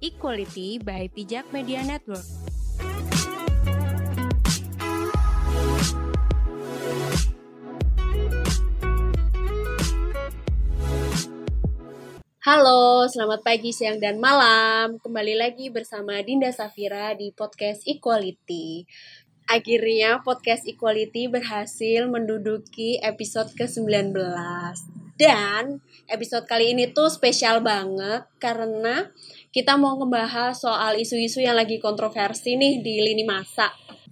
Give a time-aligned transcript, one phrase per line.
[0.00, 2.24] Equality by Pijak Media Network.
[12.40, 14.96] Halo, selamat pagi, siang, dan malam.
[15.04, 18.88] Kembali lagi bersama Dinda Safira di podcast Equality.
[19.52, 24.16] Akhirnya podcast Equality berhasil menduduki episode ke-19.
[25.20, 29.12] Dan episode kali ini tuh spesial banget karena
[29.50, 33.70] kita mau ngebahas soal isu-isu yang lagi kontroversi nih di lini masa.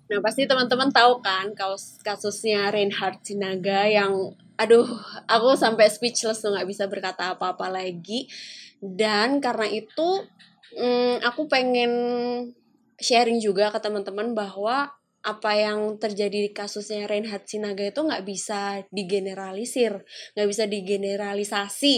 [0.08, 1.54] Nah, pasti teman-teman tahu kan
[2.02, 4.88] kasusnya Reinhard Sinaga yang aduh
[5.30, 8.26] aku sampai speechless tuh nggak bisa berkata apa-apa lagi
[8.82, 10.26] dan karena itu
[10.74, 11.92] hmm, aku pengen
[12.98, 14.90] sharing juga ke teman-teman bahwa
[15.22, 20.02] apa yang terjadi di kasusnya Reinhard Sinaga itu nggak bisa digeneralisir
[20.34, 21.96] nggak bisa digeneralisasi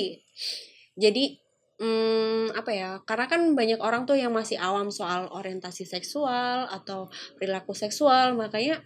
[1.00, 1.40] jadi
[1.80, 7.08] hmm, apa ya karena kan banyak orang tuh yang masih awam soal orientasi seksual atau
[7.40, 8.84] perilaku seksual makanya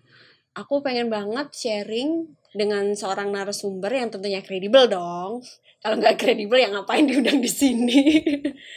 [0.55, 5.42] aku pengen banget sharing dengan seorang narasumber yang tentunya kredibel dong.
[5.83, 8.23] Kalau nggak kredibel ya ngapain diundang di sini.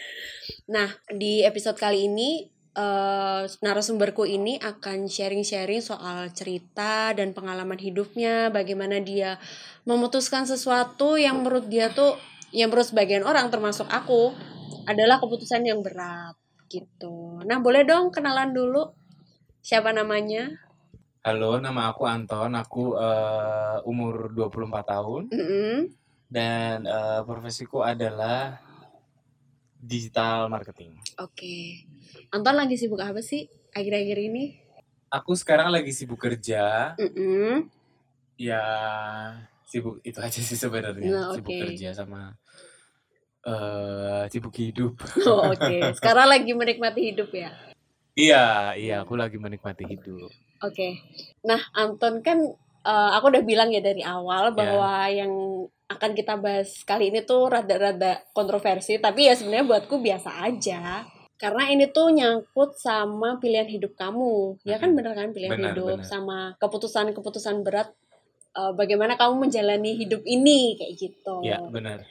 [0.74, 8.50] nah, di episode kali ini uh, narasumberku ini akan sharing-sharing soal cerita dan pengalaman hidupnya,
[8.50, 9.38] bagaimana dia
[9.86, 12.18] memutuskan sesuatu yang menurut dia tuh
[12.58, 14.34] yang menurut sebagian orang termasuk aku
[14.90, 16.34] adalah keputusan yang berat
[16.74, 17.38] gitu.
[17.46, 18.98] Nah, boleh dong kenalan dulu
[19.62, 20.50] siapa namanya?
[21.22, 22.58] Halo, nama aku Anton.
[22.58, 25.24] Aku uh, umur 24 tahun.
[25.30, 25.76] Mm -hmm.
[26.28, 28.58] Dan uh, profesiku adalah
[29.78, 30.98] digital marketing.
[31.22, 31.38] Oke.
[31.38, 31.64] Okay.
[32.34, 33.46] Anton lagi sibuk apa sih
[33.78, 34.58] akhir-akhir ini?
[35.14, 36.98] Aku sekarang lagi sibuk kerja.
[36.98, 37.52] Mm -hmm.
[38.42, 38.64] Ya,
[39.68, 41.12] sibuk itu aja sih sebenarnya.
[41.12, 41.44] Nah, okay.
[41.44, 42.34] Sibuk kerja sama
[43.48, 45.00] uh, sibuk hidup.
[45.28, 45.80] Oh, Oke, okay.
[45.96, 47.52] sekarang lagi menikmati hidup ya?
[48.18, 50.30] Iya, iya, aku lagi menikmati hidup.
[50.64, 50.74] Oke.
[50.74, 50.92] Okay.
[51.46, 52.42] Nah, Anton kan
[52.84, 54.56] uh, aku udah bilang ya dari awal iya.
[54.58, 55.24] bahwa yeah.
[55.24, 55.34] yang
[55.88, 61.08] akan kita bahas kali ini tuh rada-rada kontroversi, tapi ya sebenarnya buatku biasa aja.
[61.38, 64.58] Karena ini tuh nyangkut sama pilihan hidup kamu.
[64.66, 66.10] Ya kan bener kan pilihan bener, hidup bener.
[66.10, 67.94] sama keputusan-keputusan berat
[68.58, 71.46] uh, bagaimana kamu menjalani hidup ini kayak gitu.
[71.46, 72.02] Iya, benar.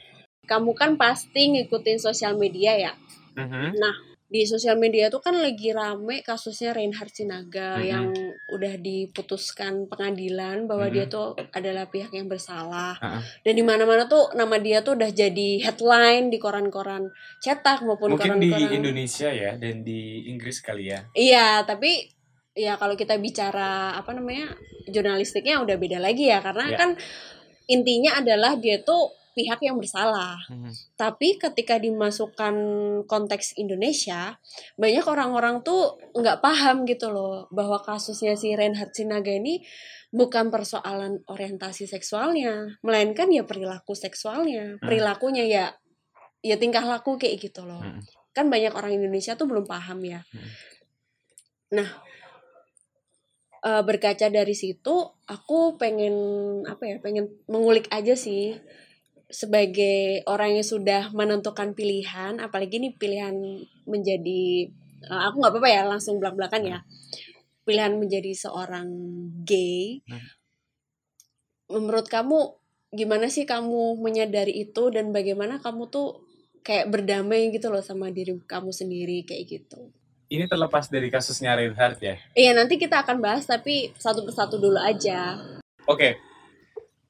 [0.47, 2.93] Kamu kan pasti ngikutin sosial media ya.
[3.37, 3.67] Mm-hmm.
[3.77, 3.95] Nah,
[4.27, 7.87] di sosial media tuh kan lagi rame kasusnya Reinhard Sinaga mm -hmm.
[7.87, 8.07] yang
[8.51, 10.95] udah diputuskan pengadilan bahwa mm -hmm.
[10.99, 13.21] dia tuh adalah pihak yang bersalah uh -huh.
[13.47, 17.07] dan di mana-mana tuh nama dia tuh udah jadi headline di koran-koran
[17.39, 22.11] cetak maupun koran-koran di Indonesia ya dan di Inggris kali ya iya tapi
[22.51, 24.51] ya kalau kita bicara apa namanya
[24.91, 26.75] jurnalistiknya udah beda lagi ya karena yeah.
[26.75, 26.89] kan
[27.71, 30.41] intinya adalah dia tuh pihak yang bersalah.
[30.49, 30.73] Hmm.
[30.97, 32.55] Tapi ketika dimasukkan
[33.05, 34.41] konteks Indonesia,
[34.81, 39.61] banyak orang-orang tuh nggak paham gitu loh bahwa kasusnya si Reinhard Sinaga ini
[40.09, 44.81] bukan persoalan orientasi seksualnya, melainkan ya perilaku seksualnya, hmm.
[44.81, 45.65] perilakunya ya
[46.41, 47.85] ya tingkah laku kayak gitu loh.
[47.85, 48.01] Hmm.
[48.33, 50.25] Kan banyak orang Indonesia tuh belum paham ya.
[50.33, 50.49] Hmm.
[51.77, 51.89] Nah,
[53.67, 54.95] uh, berkaca dari situ
[55.27, 56.15] aku pengen
[56.63, 58.55] apa ya pengen mengulik aja sih
[59.27, 63.35] sebagai orang yang sudah menentukan pilihan, apalagi ini pilihan
[63.83, 64.71] menjadi
[65.11, 66.79] uh, aku nggak apa-apa ya langsung belak-belakan ya.
[67.67, 68.87] Pilihan menjadi seorang
[69.43, 69.99] gay.
[70.07, 70.27] Hmm.
[71.67, 72.55] Menurut kamu
[72.95, 76.23] gimana sih kamu menyadari itu dan bagaimana kamu tuh
[76.63, 79.91] kayak berdamai gitu loh sama diri kamu sendiri kayak gitu.
[80.31, 82.15] Ini terlepas dari kasusnya Reinhardt ya?
[82.35, 85.39] Iya, nanti kita akan bahas tapi satu persatu dulu aja.
[85.87, 86.26] Oke, okay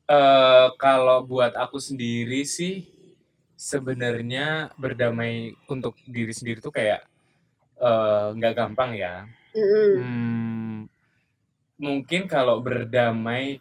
[0.07, 2.87] Uh, kalau buat aku sendiri sih
[3.57, 7.01] sebenarnya berdamai untuk diri sendiri tuh kayak
[7.81, 9.25] eh, nggak uh, gampang ya.
[9.57, 9.93] Mm.
[9.97, 10.75] Hmm,
[11.81, 13.57] mungkin kalau berdamai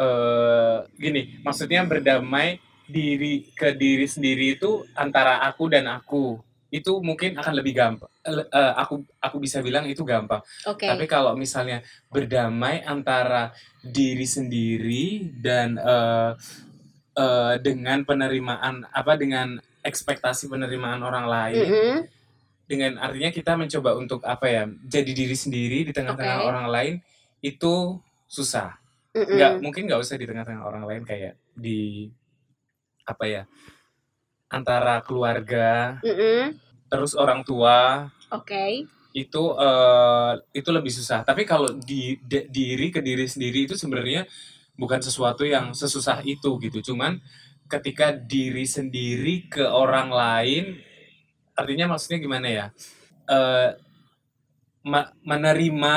[0.00, 2.56] uh, gini, maksudnya berdamai
[2.88, 8.12] diri ke diri sendiri itu antara aku dan aku itu mungkin akan lebih gampang.
[8.28, 10.44] Uh, aku aku bisa bilang itu gampang.
[10.68, 10.88] Okay.
[10.88, 11.80] Tapi kalau misalnya
[12.12, 16.36] berdamai antara diri sendiri dan uh,
[17.16, 21.96] uh, dengan penerimaan apa dengan ekspektasi penerimaan orang lain, mm -hmm.
[22.68, 26.48] dengan artinya kita mencoba untuk apa ya jadi diri sendiri di tengah-tengah okay.
[26.52, 26.94] orang lain
[27.40, 27.96] itu
[28.28, 28.76] susah.
[29.16, 29.34] Mm -hmm.
[29.40, 32.12] Nggak mungkin nggak usah di tengah-tengah orang lain kayak di
[33.08, 33.42] apa ya
[34.48, 36.42] antara keluarga, mm -hmm.
[36.88, 38.08] terus orang tua.
[38.32, 38.48] Oke.
[38.48, 38.72] Okay.
[39.12, 41.24] Itu uh, itu lebih susah.
[41.24, 44.28] Tapi kalau di de, diri ke diri sendiri itu sebenarnya
[44.76, 46.92] bukan sesuatu yang sesusah itu gitu.
[46.92, 47.20] Cuman
[47.68, 50.80] ketika diri sendiri ke orang lain
[51.58, 52.66] artinya maksudnya gimana ya?
[54.86, 55.96] Me- menerima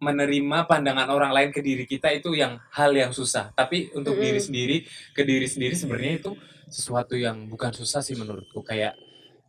[0.00, 3.52] menerima pandangan orang lain ke diri kita itu yang hal yang susah.
[3.52, 4.24] Tapi untuk Mm-mm.
[4.24, 4.76] diri sendiri
[5.12, 6.32] ke diri sendiri sebenarnya itu
[6.70, 8.62] sesuatu yang bukan susah sih menurutku.
[8.62, 8.96] Kayak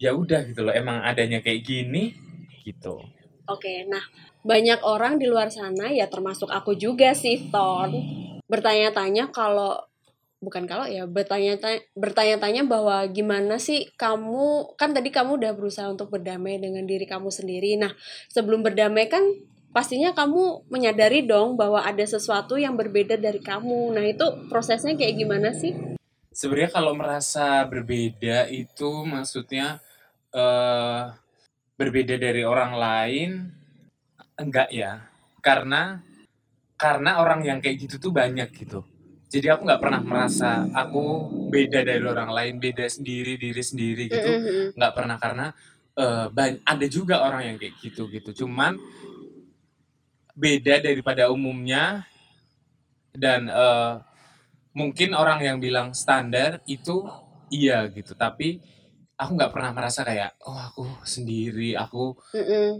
[0.01, 0.73] ya udah gitu loh.
[0.73, 2.17] Emang adanya kayak gini
[2.65, 2.99] gitu.
[3.47, 4.01] Oke, nah
[4.41, 7.93] banyak orang di luar sana ya termasuk aku juga sih Ton
[8.49, 9.77] bertanya-tanya kalau
[10.41, 11.55] bukan kalau ya bertanya
[11.93, 17.29] bertanya-tanya bahwa gimana sih kamu kan tadi kamu udah berusaha untuk berdamai dengan diri kamu
[17.29, 17.77] sendiri.
[17.77, 17.93] Nah,
[18.33, 19.21] sebelum berdamai kan
[19.71, 23.93] pastinya kamu menyadari dong bahwa ada sesuatu yang berbeda dari kamu.
[23.93, 25.77] Nah, itu prosesnya kayak gimana sih?
[26.31, 29.83] Sebenarnya kalau merasa berbeda itu maksudnya
[30.31, 31.03] eh
[31.79, 33.29] berbeda dari orang lain
[34.39, 35.03] enggak ya.
[35.43, 35.99] Karena
[36.79, 38.81] karena orang yang kayak gitu tuh banyak gitu.
[39.31, 41.03] Jadi aku nggak pernah merasa aku
[41.51, 44.31] beda dari orang lain, beda sendiri diri sendiri gitu.
[44.77, 45.47] Nggak pernah karena
[46.31, 48.43] ban- ada juga orang yang kayak gitu gitu.
[48.45, 48.79] Cuman
[50.35, 52.07] beda daripada umumnya
[53.15, 53.93] dan eh,
[54.71, 57.03] mungkin orang yang bilang standar itu
[57.51, 58.15] iya gitu.
[58.15, 58.59] Tapi
[59.15, 62.17] aku nggak pernah merasa kayak oh aku sendiri, aku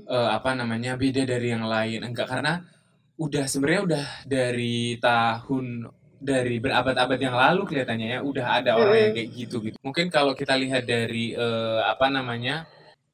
[0.08, 2.02] eh, apa namanya beda dari yang lain.
[2.08, 2.64] Enggak karena
[3.22, 5.86] udah sebenarnya udah dari tahun
[6.22, 9.78] dari berabad-abad yang lalu kelihatannya ya udah ada orang yang kayak gitu gitu.
[9.82, 12.66] Mungkin kalau kita lihat dari eh, apa namanya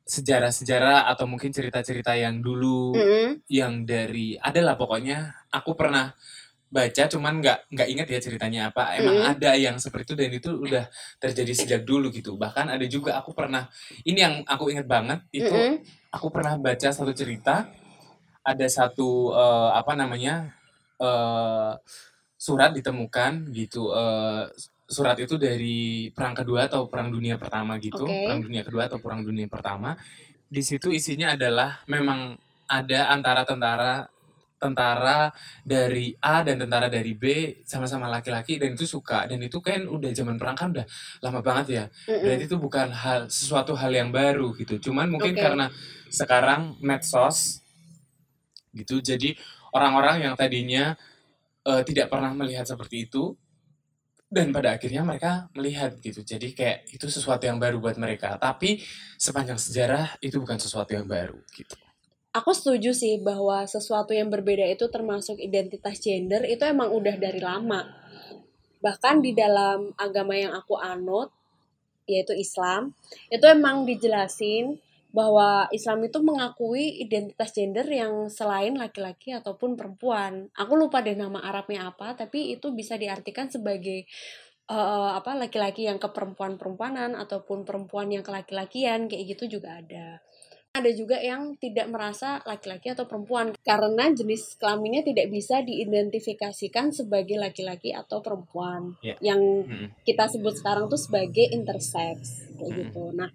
[0.07, 3.43] sejarah-sejarah atau mungkin cerita-cerita yang dulu Mm-mm.
[3.51, 6.15] yang dari adalah pokoknya aku pernah
[6.67, 9.31] baca cuman nggak nggak ingat ya ceritanya apa emang Mm-mm.
[9.39, 10.85] ada yang seperti itu dan itu udah
[11.15, 13.71] terjadi sejak dulu gitu bahkan ada juga aku pernah
[14.03, 15.79] ini yang aku ingat banget itu Mm-mm.
[16.11, 17.71] aku pernah baca satu cerita
[18.43, 20.51] ada satu eh, apa namanya
[20.99, 21.73] eh,
[22.35, 24.51] surat ditemukan gitu eh,
[24.87, 28.27] surat itu dari perang kedua atau perang dunia pertama gitu Oke.
[28.27, 29.95] perang dunia kedua atau perang dunia pertama
[30.47, 34.07] di situ isinya adalah memang ada antara tentara
[34.57, 35.29] tentara
[35.61, 39.29] dari A dan tentara dari B sama-sama laki-laki dan itu suka.
[39.29, 40.85] Dan itu kan udah zaman perang kan udah
[41.21, 41.85] lama banget ya.
[42.09, 42.21] Mm-mm.
[42.25, 44.89] berarti itu bukan hal sesuatu hal yang baru gitu.
[44.89, 45.41] Cuman mungkin Oke.
[45.41, 45.69] karena
[46.09, 47.61] sekarang medsos
[48.71, 49.33] gitu jadi
[49.73, 50.93] orang-orang yang tadinya
[51.65, 53.37] eh, tidak pernah melihat seperti itu
[54.27, 56.19] dan pada akhirnya mereka melihat gitu.
[56.19, 58.35] Jadi kayak itu sesuatu yang baru buat mereka.
[58.35, 58.83] Tapi
[59.15, 61.86] sepanjang sejarah itu bukan sesuatu yang baru gitu
[62.37, 67.41] Aku setuju sih bahwa sesuatu yang berbeda itu termasuk identitas gender itu emang udah dari
[67.41, 67.81] lama.
[68.77, 71.33] Bahkan di dalam agama yang aku anut,
[72.05, 72.93] yaitu Islam,
[73.33, 74.77] itu emang dijelasin
[75.09, 80.53] bahwa Islam itu mengakui identitas gender yang selain laki-laki ataupun perempuan.
[80.53, 84.05] Aku lupa deh nama Arabnya apa, tapi itu bisa diartikan sebagai
[84.69, 90.21] eh, apa laki-laki yang ke perempuan-perempuanan ataupun perempuan yang ke laki-lakian kayak gitu juga ada
[90.79, 97.37] ada juga yang tidak merasa laki-laki atau perempuan karena jenis kelaminnya tidak bisa diidentifikasikan sebagai
[97.37, 99.17] laki-laki atau perempuan Ya.
[99.19, 99.93] yang Mm-mm.
[100.05, 102.79] kita sebut sekarang tuh sebagai intersex kayak Mm-mm.
[102.89, 103.03] gitu.
[103.13, 103.29] Nah,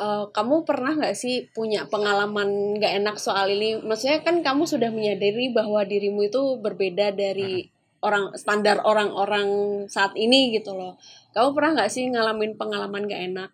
[0.00, 3.78] eh, kamu pernah nggak sih punya pengalaman nggak enak soal ini?
[3.78, 7.68] Maksudnya kan kamu sudah menyadari bahwa dirimu itu berbeda dari
[8.04, 9.48] orang standar orang-orang
[9.88, 11.00] saat ini gitu loh.
[11.32, 13.50] Kamu pernah nggak sih ngalamin pengalaman nggak enak?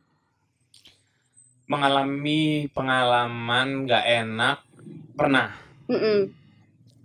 [1.70, 4.58] Mengalami pengalaman nggak enak
[5.14, 5.54] pernah
[5.86, 6.26] Mm-mm.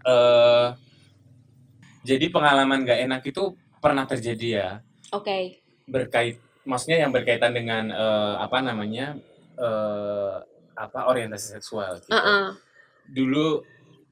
[0.05, 0.67] eh
[2.05, 4.71] jadi pengalaman nggak enak itu pernah terjadi ya
[5.13, 5.61] Oke.
[5.85, 9.13] berkait maksudnya yang berkaitan dengan eh, apa namanya
[9.53, 10.35] eh,
[10.75, 12.11] apa orientasi seksual gitu.
[12.11, 12.57] Uh-uh.
[13.05, 13.63] Dulu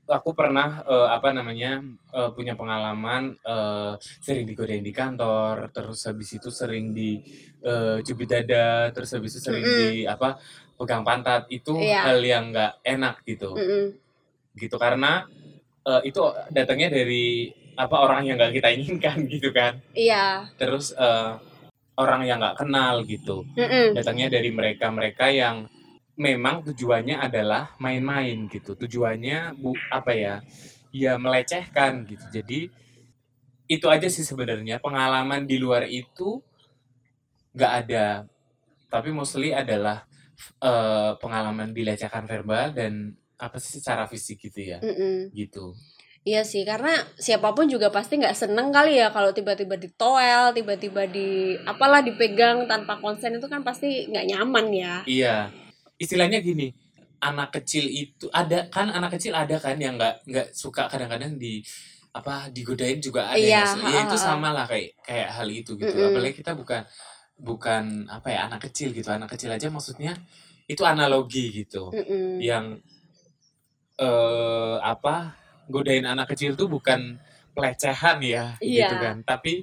[0.03, 1.79] aku pernah eh, apa namanya
[2.11, 7.23] eh, punya pengalaman eh, sering digodain di kantor, terus habis itu sering di
[7.63, 9.79] eh, cubit dada, terus habis itu sering Mm-mm.
[9.79, 10.35] di apa
[10.75, 12.01] pegang pantat itu Iya.
[12.11, 13.85] hal yang nggak enak gitu, Mm-mm.
[14.59, 15.23] gitu karena
[15.83, 16.19] eh, itu
[16.51, 20.51] datangnya dari apa orang yang nggak kita inginkan gitu kan, Iya.
[20.59, 21.31] terus eh,
[21.93, 23.93] orang yang nggak kenal gitu Mm-mm.
[23.93, 25.69] datangnya dari mereka-mereka yang
[26.13, 28.77] memang tujuannya adalah main-main gitu.
[28.77, 30.35] Tujuannya bu apa ya?
[30.93, 32.25] Ya melecehkan gitu.
[32.29, 32.69] Jadi
[33.65, 36.41] itu aja sih sebenarnya pengalaman di luar itu
[37.57, 38.29] nggak ada.
[38.93, 40.05] Tapi mostly adalah
[40.61, 44.77] eh, pengalaman dilecehkan verbal dan apa sih secara fisik gitu ya.
[44.85, 45.33] Mm-mm.
[45.33, 45.73] Gitu.
[46.23, 51.03] Iya sih, karena siapa pun juga pasti nggak seneng kali ya kalau tiba-tiba ditoel, tiba-tiba
[51.03, 54.95] di apalah dipegang tanpa konsen itu kan pasti nggak nyaman ya.
[55.03, 55.51] Iya.
[55.97, 56.73] Istilahnya gini,
[57.21, 61.63] anak kecil itu ada kan anak kecil ada kan yang nggak nggak suka kadang-kadang di
[62.13, 63.89] apa digodain juga ada Iya, suka.
[63.89, 66.09] ya itu sama lah kayak kayak hal itu gitu Mm-mm.
[66.11, 66.81] apalagi kita bukan
[67.33, 70.13] bukan apa ya anak kecil gitu anak kecil aja maksudnya
[70.69, 72.37] itu analogi gitu Mm-mm.
[72.37, 72.77] yang
[73.97, 75.37] eh apa
[75.69, 77.17] godain anak kecil tuh bukan
[77.53, 78.89] pelecehan ya Iya.
[78.89, 79.53] gitu kan tapi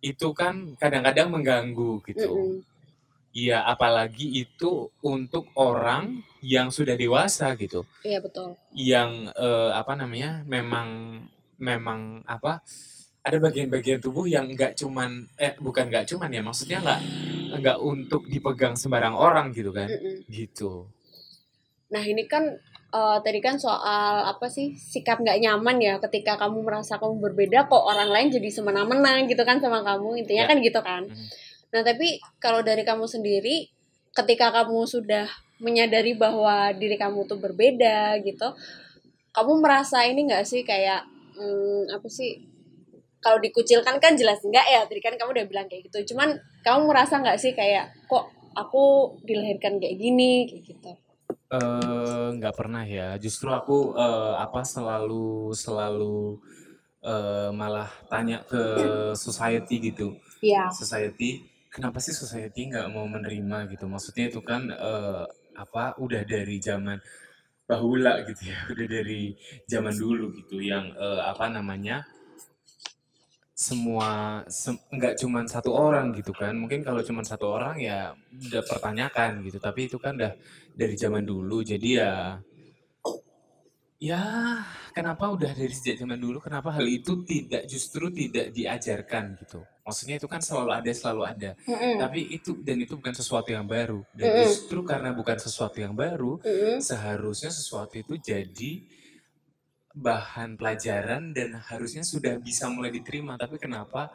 [0.00, 2.75] itu kan kadang-kadang mengganggu gitu Mm-mm.
[3.36, 8.56] Iya apalagi itu untuk orang yang sudah dewasa gitu Iya betul.
[8.72, 11.20] yang eh, apa namanya memang
[11.60, 12.64] memang apa
[13.20, 17.00] ada bagian-bagian tubuh yang nggak cuman eh bukan nggak cuman ya maksudnya nggak
[17.60, 20.24] nggak untuk dipegang sembarang orang gitu kan Mm-mm.
[20.32, 20.88] gitu
[21.86, 22.42] Nah ini kan
[22.90, 27.68] eh, tadi kan soal apa sih sikap nggak nyaman ya ketika kamu merasa kamu berbeda
[27.68, 30.50] kok orang lain jadi semena-mena gitu kan sama kamu intinya Ya.
[30.50, 31.04] kan gitu kan.
[31.04, 31.26] Mhm.
[31.74, 33.66] Nah tapi kalau dari kamu sendiri
[34.16, 35.28] ketika kamu sudah
[35.60, 38.52] menyadari bahwa diri kamu tuh berbeda gitu,
[39.32, 41.04] kamu merasa ini nggak sih kayak
[41.36, 42.40] hmm, apa sih
[43.20, 44.86] kalau dikucilkan kan jelas enggak ya?
[44.86, 46.14] Tadi kan kamu udah bilang kayak gitu.
[46.14, 50.92] Cuman kamu merasa nggak sih kayak kok aku dilahirkan kayak gini kayak gitu?
[51.46, 53.18] Eh, nggak pernah ya.
[53.18, 56.38] Justru aku eh, apa selalu selalu
[57.02, 58.62] eh, malah tanya ke
[59.18, 60.14] society gitu.
[60.38, 60.70] Iya.
[60.70, 63.84] Society kenapa sih society nggak mau menerima gitu?
[63.94, 65.24] Maksudnya itu kan eh,
[65.64, 66.98] apa udah dari zaman
[67.70, 69.22] bahula gitu ya udah dari
[69.72, 71.96] zaman dulu gitu yang eh, apa namanya
[73.66, 74.10] semua
[74.52, 76.52] sem- nggak cuman satu orang gitu kan.
[76.62, 78.12] Mungkin kalau cuman satu orang ya
[78.48, 79.56] udah pertanyakan gitu.
[79.66, 80.32] Tapi itu kan udah
[80.76, 82.12] dari zaman dulu jadi ya
[83.96, 84.60] ya
[84.92, 89.64] kenapa udah dari sejak zaman dulu kenapa hal itu tidak justru tidak diajarkan gitu?
[89.86, 91.50] Maksudnya itu kan selalu ada selalu ada.
[91.64, 91.96] Mm-mm.
[92.02, 94.04] tapi itu dan itu bukan sesuatu yang baru.
[94.12, 94.40] Dan Mm-mm.
[94.44, 96.82] justru karena bukan sesuatu yang baru Mm-mm.
[96.82, 98.72] seharusnya sesuatu itu jadi
[99.96, 103.40] bahan pelajaran dan harusnya sudah bisa mulai diterima.
[103.40, 104.12] Tapi kenapa?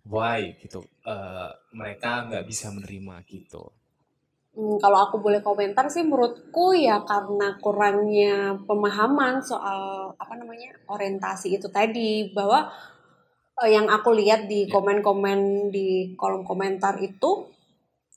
[0.00, 0.80] Why gitu?
[1.04, 3.68] Eh, mereka nggak bisa menerima gitu
[4.50, 11.48] Hmm, kalau aku boleh komentar sih menurutku ya karena kurangnya pemahaman soal apa namanya orientasi
[11.54, 12.66] itu tadi bahwa
[13.62, 14.70] eh, yang aku lihat di Ya.
[14.74, 15.88] komen-komen di
[16.20, 17.46] kolom komentar itu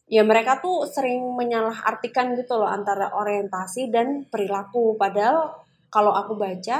[0.09, 5.37] ya mereka tuh sering menyalahartikan gitu loh antara orientasi dan perilaku padahal
[5.93, 6.77] kalau aku baca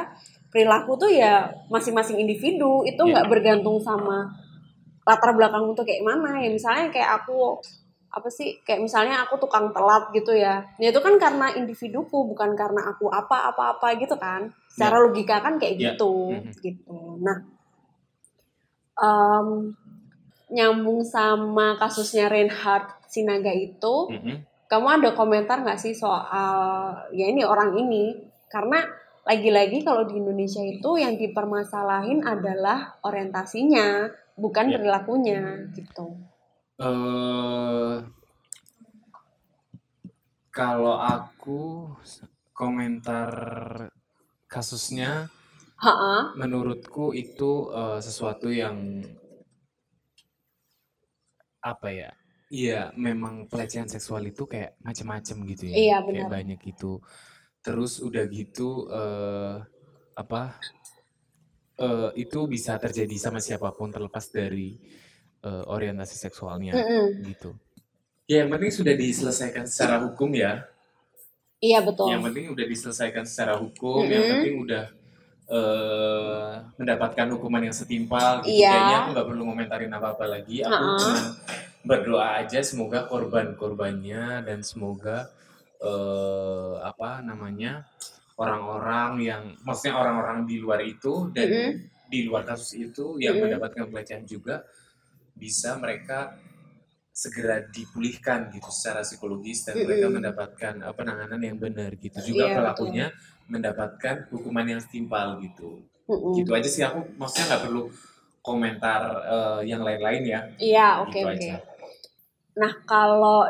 [0.52, 1.34] perilaku tuh ya
[1.70, 3.22] masing-masing individu itu Ya.
[3.22, 4.18] nggak bergantung sama
[5.06, 7.62] latar belakang tuh kayak mana ya misalnya kayak aku
[8.14, 12.54] apa sih kayak misalnya aku tukang telat gitu ya ya itu kan karena individuku bukan
[12.54, 15.82] karena aku apa apa apa gitu kan secara logika kan kayak Ya.
[15.92, 16.54] gitu Mhm.
[16.62, 17.38] gitu nah
[18.94, 19.74] em,
[20.54, 24.38] nyambung sama kasusnya Reinhard Sinaga itu Mm-mm.
[24.70, 28.14] kamu ada komentar nggak sih soal ya ini orang ini
[28.46, 28.86] karena
[29.24, 34.06] lagi-lagi kalau di Indonesia itu yang dipermasalahin adalah orientasinya
[34.36, 34.78] bukan Ya.
[34.78, 35.42] perilakunya
[35.74, 36.14] gitu
[36.84, 37.96] eh
[40.54, 41.62] kalau aku
[42.54, 43.30] komentar
[44.52, 45.32] kasusnya
[45.82, 46.38] Ha-ha.
[46.38, 48.78] menurutku itu eh, sesuatu yang
[51.64, 52.12] apa ya
[52.54, 55.74] Iya, memang pelecehan seksual itu kayak macam-macam gitu ya.
[55.74, 57.02] Iya, Kayak banyak gitu.
[57.66, 59.58] Terus udah gitu eh
[60.14, 60.62] apa
[61.82, 64.78] eh itu bisa terjadi sama siapa pun terlepas dari
[65.44, 67.22] eh, orientasi seksualnya Mm-mm.
[67.28, 67.52] gitu.
[68.26, 70.64] Ya, yang penting sudah diselesaikan secara hukum ya.
[71.60, 72.12] Iya betul.
[72.12, 74.34] Yang penting udah diselesaikan secara hukum, yang Mm-mm.
[74.40, 74.86] penting udah
[75.44, 78.64] eh mendapatkan hukuman yang setimpal gitu.
[78.64, 78.72] Iya.
[78.72, 80.64] Kayaknya aku nggak perlu ngomentarin apa-apa lagi.
[80.64, 81.00] Aku Ha-ha.
[81.04, 81.22] cuma
[81.84, 85.28] berdoa aja semoga korban-korbannya dan semoga
[85.84, 87.84] eh apa namanya
[88.40, 91.72] orang-orang yang maksudnya orang-orang di luar itu dan Mm-mm.
[92.08, 93.52] di luar kasus itu yang Mm-mm.
[93.52, 94.64] mendapatkan pelecehan juga
[95.34, 96.38] bisa mereka
[97.14, 100.18] segera dipulihkan gitu secara psikologis dan mereka Mm-mm.
[100.18, 103.06] mendapatkan eh, penanganan yang benar gitu juga Iya, pelakunya
[103.46, 106.34] mendapatkan hukuman yang setimpal gitu Mm-mm.
[106.34, 107.84] gitu aja sih aku maksudnya nggak perlu
[108.42, 111.36] komentar eh, yang lain-lain ya Iya oke gitu oke.
[111.38, 111.56] aja
[112.54, 113.50] Nah kalau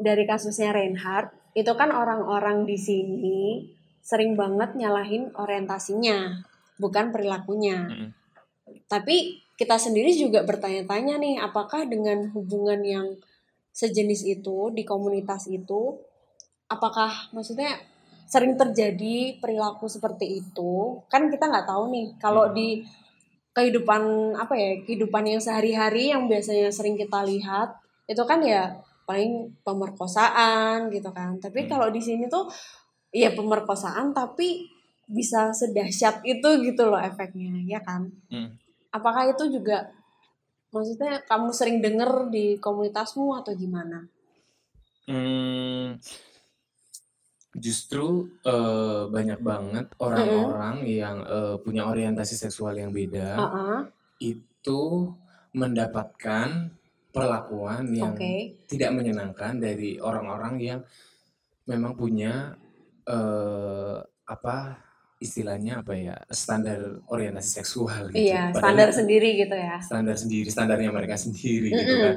[0.00, 3.40] dari kasusnya Reinhardt itu kan orang-orang di sini
[4.00, 6.42] sering banget nyalahin orientasinya
[6.80, 7.78] bukan perilakunya.
[7.92, 8.08] Mm-mm.
[8.88, 13.06] Tapi kita sendiri juga bertanya-tanya nih apakah dengan hubungan yang
[13.70, 16.02] sejenis itu di komunitas itu
[16.66, 17.78] apakah maksudnya
[18.26, 20.98] sering terjadi perilaku seperti itu?
[21.06, 22.82] Kan kita nggak tahu nih kalau di
[23.54, 27.78] kehidupan apa ya kehidupan yang sehari-hari yang biasanya sering kita lihat
[28.10, 28.74] itu kan ya
[29.06, 31.38] paling pemerkosaan gitu kan.
[31.38, 32.50] Tapi kalau di sini tuh
[33.14, 34.66] ya pemerkosaan tapi
[35.06, 38.10] bisa sedahsyat itu gitu loh efeknya ya kan?
[38.26, 38.58] Hmm.
[38.92, 39.90] Apakah itu juga
[40.72, 44.08] Maksudnya kamu sering denger di komunitasmu atau gimana?
[45.04, 46.00] Hmm,
[47.52, 53.80] justru uh, banyak banget orang-orang yang uh, punya orientasi seksual yang beda Uh-uh.
[54.16, 55.12] itu
[55.52, 56.72] mendapatkan
[57.12, 58.64] perlakuan yang Oke.
[58.64, 60.80] tidak menyenangkan dari orang-orang yang
[61.68, 62.56] memang punya
[63.04, 64.80] uh, apa
[65.22, 68.26] istilahnya apa ya standar orientasi seksual gitu.
[68.28, 69.78] Iya, Padahal standar sendiri gitu ya.
[69.78, 72.02] standar sendiri standarnya mereka sendiri gitu Mm-mm.
[72.02, 72.16] kan.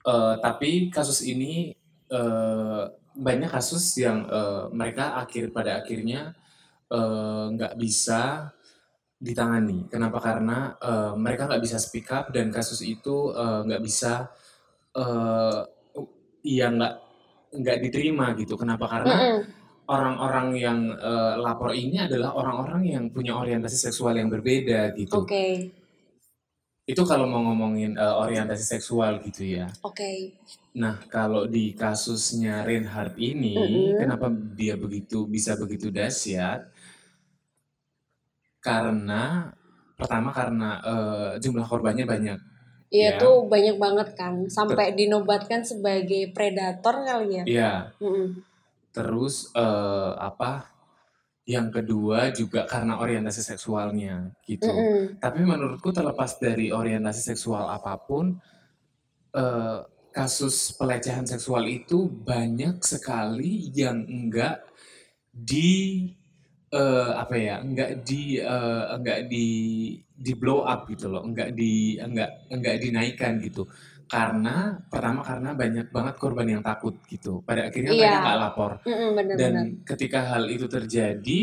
[0.00, 1.76] Eh, tapi kasus ini
[2.10, 2.82] eh,
[3.14, 6.34] banyak kasus yang eh, mereka akhir pada akhirnya
[7.54, 8.50] nggak bisa
[9.22, 9.86] ditangani.
[9.86, 10.18] Kenapa?
[10.18, 14.26] Karena eh, mereka nggak bisa speak up dan kasus itu nggak bisa
[14.96, 15.60] eh
[16.42, 16.94] ya nggak
[17.60, 18.58] nggak diterima gitu.
[18.58, 18.88] Kenapa?
[18.90, 19.59] Karena Mm-mm.
[19.90, 25.26] Orang-orang yang eh, lapor ini adalah orang-orang yang punya orientasi seksual yang berbeda gitu.
[25.26, 25.74] Oke.
[26.86, 29.66] Itu kalau mau ngomongin eh, orientasi seksual gitu ya.
[29.82, 30.38] Oke.
[30.78, 33.98] Nah, kalau di kasusnya Reinhardt ini, Mm-mm.
[33.98, 36.70] kenapa dia begitu bisa begitu dahsyat?
[38.62, 39.50] Karena
[39.98, 42.38] pertama karena eh, jumlah korbannya banyak,
[42.90, 43.20] Iya ya.
[43.22, 44.50] tuh banyak banget kan.
[44.50, 47.44] Sampai dinobatkan sebagai predator kali ya.
[47.46, 47.72] Iya.
[48.02, 48.49] Mm-mm.
[48.90, 50.66] Terus eh, apa?
[51.46, 54.70] Yang kedua juga karena orientasi seksualnya gitu.
[54.70, 55.18] Mm-mm.
[55.18, 58.38] Tapi menurutku terlepas dari orientasi seksual apa pun,
[59.34, 59.78] eh,
[60.10, 64.62] kasus pelecehan seksual itu banyak sekali yang enggak
[65.30, 66.10] di
[66.70, 69.46] eh, apa ya, enggak di eh, enggak di
[70.14, 73.66] di blow up gitu loh, enggak di enggak enggak dinaikkan gitu.
[74.10, 77.46] Karena pertama karena banyak banget korban yang takut gitu.
[77.46, 78.22] Pada akhirnya mereka Iya.
[78.26, 78.72] nggak lapor.
[78.82, 79.66] Mm-mm, Dan benar-benar.
[79.86, 81.42] ketika hal itu terjadi,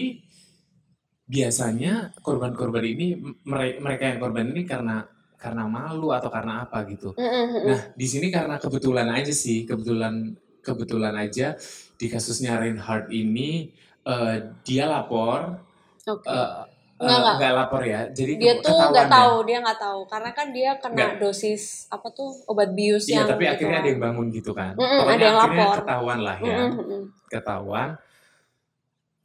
[1.27, 5.03] biasanya korban-korban ini mere- mereka yang korban ini karena
[5.37, 7.15] karena malu atau karena apa gitu.
[7.15, 7.71] Mm-mm.
[7.71, 11.55] Nah, di sini karena kebetulan aja sih, kebetulan kebetulan aja
[11.95, 13.71] di kasusnya Reinhardt ini
[14.03, 14.37] eh,
[14.67, 15.55] dia lapor
[16.03, 16.27] Oke.
[16.27, 16.51] eh,
[16.97, 17.35] Nggak, nggak.
[17.37, 18.01] nggak lapor ya.
[18.09, 19.13] Jadi Dia tuh nggak ya.
[19.13, 21.11] tahu, dia nggak tahu karena kan dia kena Nggak.
[21.21, 23.91] dosis apa tuh obat bius Iya, yang tapi gitu akhirnya ada kan.
[23.91, 24.73] yang bangun gitu kan.
[24.73, 25.75] Mm-mm, ada Pokoknya yang lapor.
[25.77, 26.57] ketahuan lah ya.
[26.65, 27.01] Mm-mm.
[27.27, 27.89] ketahuan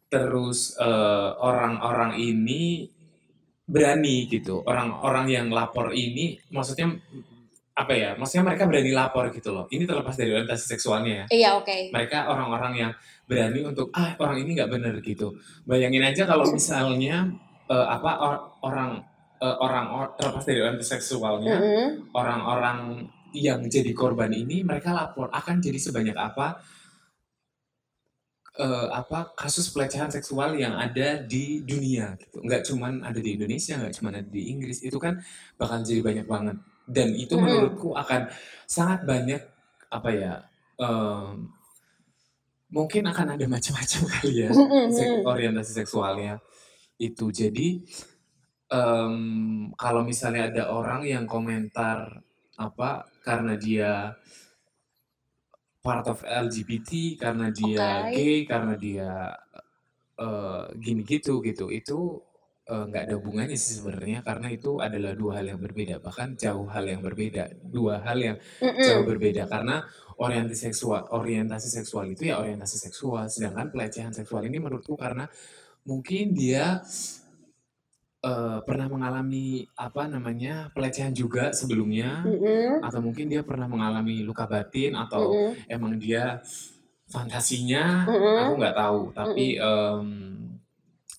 [0.06, 2.84] terus eh, orang-orang ini
[3.64, 6.92] berani gitu orang-orang yang lapor ini maksudnya
[7.72, 11.48] apa ya maksudnya mereka berani lapor gitu loh ini terlepas dari orientasi seksualnya ya Iya
[11.56, 11.88] oke.
[11.88, 12.92] mereka orang-orang yang
[13.24, 15.32] berani untuk ah orang ini nggak bener gitu
[15.64, 17.32] bayangin aja kalau misalnya
[17.72, 18.90] eh, apa or- orang
[19.40, 21.88] eh, orang or- terlepas dari orientasi seksualnya Mm-mm.
[22.12, 26.60] orang-orang yang jadi korban ini mereka lapor akan jadi sebanyak apa
[28.60, 33.80] eh, apa kasus pelecehan seksual yang ada di dunia gitu nggak cuman ada di Indonesia
[33.80, 35.24] nggak cuman ada di Inggris itu kan
[35.56, 37.44] bakal jadi banyak banget dan itu Mm-mm.
[37.48, 38.28] menurutku akan
[38.68, 39.40] sangat banyak
[39.88, 40.32] apa ya
[40.76, 41.48] em,
[42.68, 45.24] mungkin akan ada macam-macam kali ya sek- mm-mm.
[45.24, 46.36] orientasi seksualnya
[46.98, 47.68] itu jadi
[48.72, 49.16] em,
[49.76, 52.22] kalau misalnya ada orang yang komentar
[52.58, 53.92] apa karena dia
[55.82, 58.14] part of LGBT karena dia Oke.
[58.14, 59.10] gay karena dia
[60.20, 61.98] eh, gini gitu gitu itu
[62.70, 66.66] eh, nggak ada hubungannya sih sebenarnya karena itu adalah dua hal yang berbeda bahkan jauh
[66.70, 68.36] hal yang berbeda dua hal yang
[68.78, 69.10] jauh Mm-mm.
[69.10, 69.82] berbeda karena
[70.22, 75.26] orientasi seksual orientasi seksual itu ya orientasi seksual sedangkan pelecehan seksual ini menurutku karena
[75.88, 76.80] mungkin dia
[78.22, 82.82] eh, pernah mengalami apa namanya pelecehan juga sebelumnya Mm-mm.
[82.86, 85.50] atau mungkin dia pernah mengalami luka batin atau Mm-mm.
[85.66, 86.38] emang dia
[87.10, 88.36] fantasinya Mm-mm.
[88.46, 90.06] aku nggak tahu tapi em,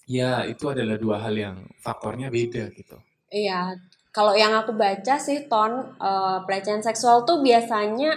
[0.07, 2.97] ya itu adalah dua hal yang faktornya beda gitu
[3.33, 3.73] Iya,
[4.13, 8.11] kalau yang aku baca sih ton eh, pelecehan seksual tuh biasanya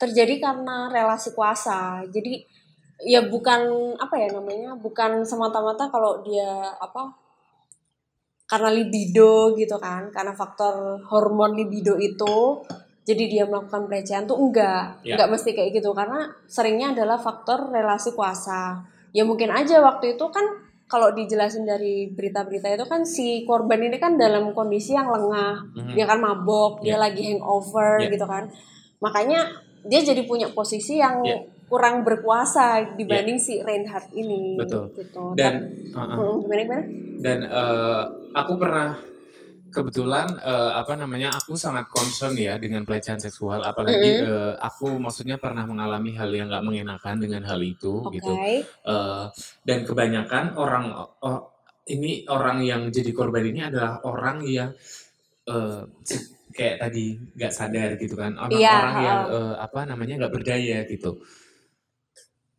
[0.00, 2.02] terjadi karena relasi kuasa.
[2.14, 2.34] Jadi
[3.02, 3.60] ya bukan
[3.98, 6.46] apa ya namanya, bukan semata-mata kalau dia
[6.78, 7.10] apa
[8.44, 12.60] karena libido gitu kan, karena faktor hormon libido itu
[13.04, 15.16] jadi dia melakukan pelecehan tuh enggak, Ya.
[15.16, 18.80] enggak mesti kayak gitu karena seringnya adalah faktor relasi kuasa.
[19.16, 20.44] Ya mungkin aja waktu itu kan
[20.84, 25.92] kalau dijelasin dari berita-berita itu kan si korban ini kan dalam kondisi yang lengah, Mhm.
[25.96, 27.00] dia kan mabok, dia Ya.
[27.00, 28.12] lagi hangover Ya.
[28.12, 28.48] gitu kan.
[29.00, 29.52] Makanya
[29.84, 31.40] dia jadi punya posisi yang Ya.
[31.64, 34.92] Kurang berkuasa dibanding si Reinhardt ini Betul.
[34.94, 35.32] gitu.
[35.34, 35.54] dan
[35.90, 36.18] Tapi-.
[36.20, 36.84] Mm, gimana gimana?
[37.24, 38.02] dan eh,
[38.34, 38.98] aku pernah
[39.74, 44.28] kebetulan eh, apa namanya aku sangat concern ya dengan pelecehan seksual apalagi Mm-mm.
[44.30, 48.14] eh, aku maksudnya pernah mengalami hal yang nggak mengenakan dengan hal itu Oke.
[48.18, 48.34] gitu
[48.84, 49.24] Eh,
[49.64, 50.92] dan kebanyakan orang
[51.24, 51.40] oh,
[51.88, 54.70] ini orang yang jadi korban ini adalah orang yang
[55.48, 59.36] eh, se- kayak tadi nggak sadar gitu kan Iya, orang-orang yang heeh.
[59.42, 61.18] eh, apa namanya nggak berdaya gitu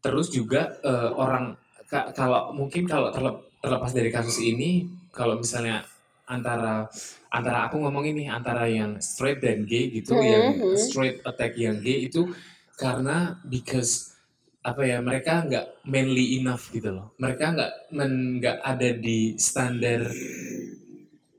[0.05, 1.57] terus juga eh, orang
[1.89, 5.81] ka- kalau mungkin kalau terlep- terlepas dari kasus ini kalau misalnya
[6.29, 6.85] antara
[7.29, 10.77] antara aku ngomong ini antara yang straight dan gay gitu yang Mhm.
[10.77, 12.29] straight attack yang gay itu
[12.77, 14.13] karena because
[14.61, 20.01] apa ya mereka nggak manly enough gitu loh mereka nggak nggak ada di standar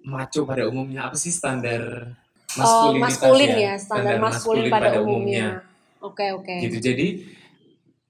[0.07, 2.15] maco pada umumnya apa sih standar
[2.57, 5.61] Oh, maskulinitas maskulin ya ya, standar maskulin pada umumnya.
[6.01, 6.55] Oke, oke.
[6.57, 7.07] gitu jadi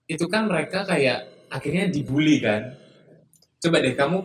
[0.06, 2.74] itu kan mereka kayak akhirnya dibully kan
[3.58, 4.18] coba deh kamu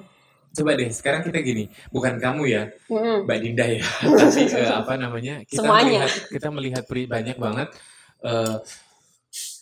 [0.52, 3.24] coba deh sekarang kita gini bukan kamu ya Mm-mm.
[3.24, 3.82] Mbak Dinda ya
[4.20, 6.04] tapi eh, apa namanya kita Semuanya.
[6.06, 7.68] melihat kita melihat banyak banget
[8.22, 8.58] eh,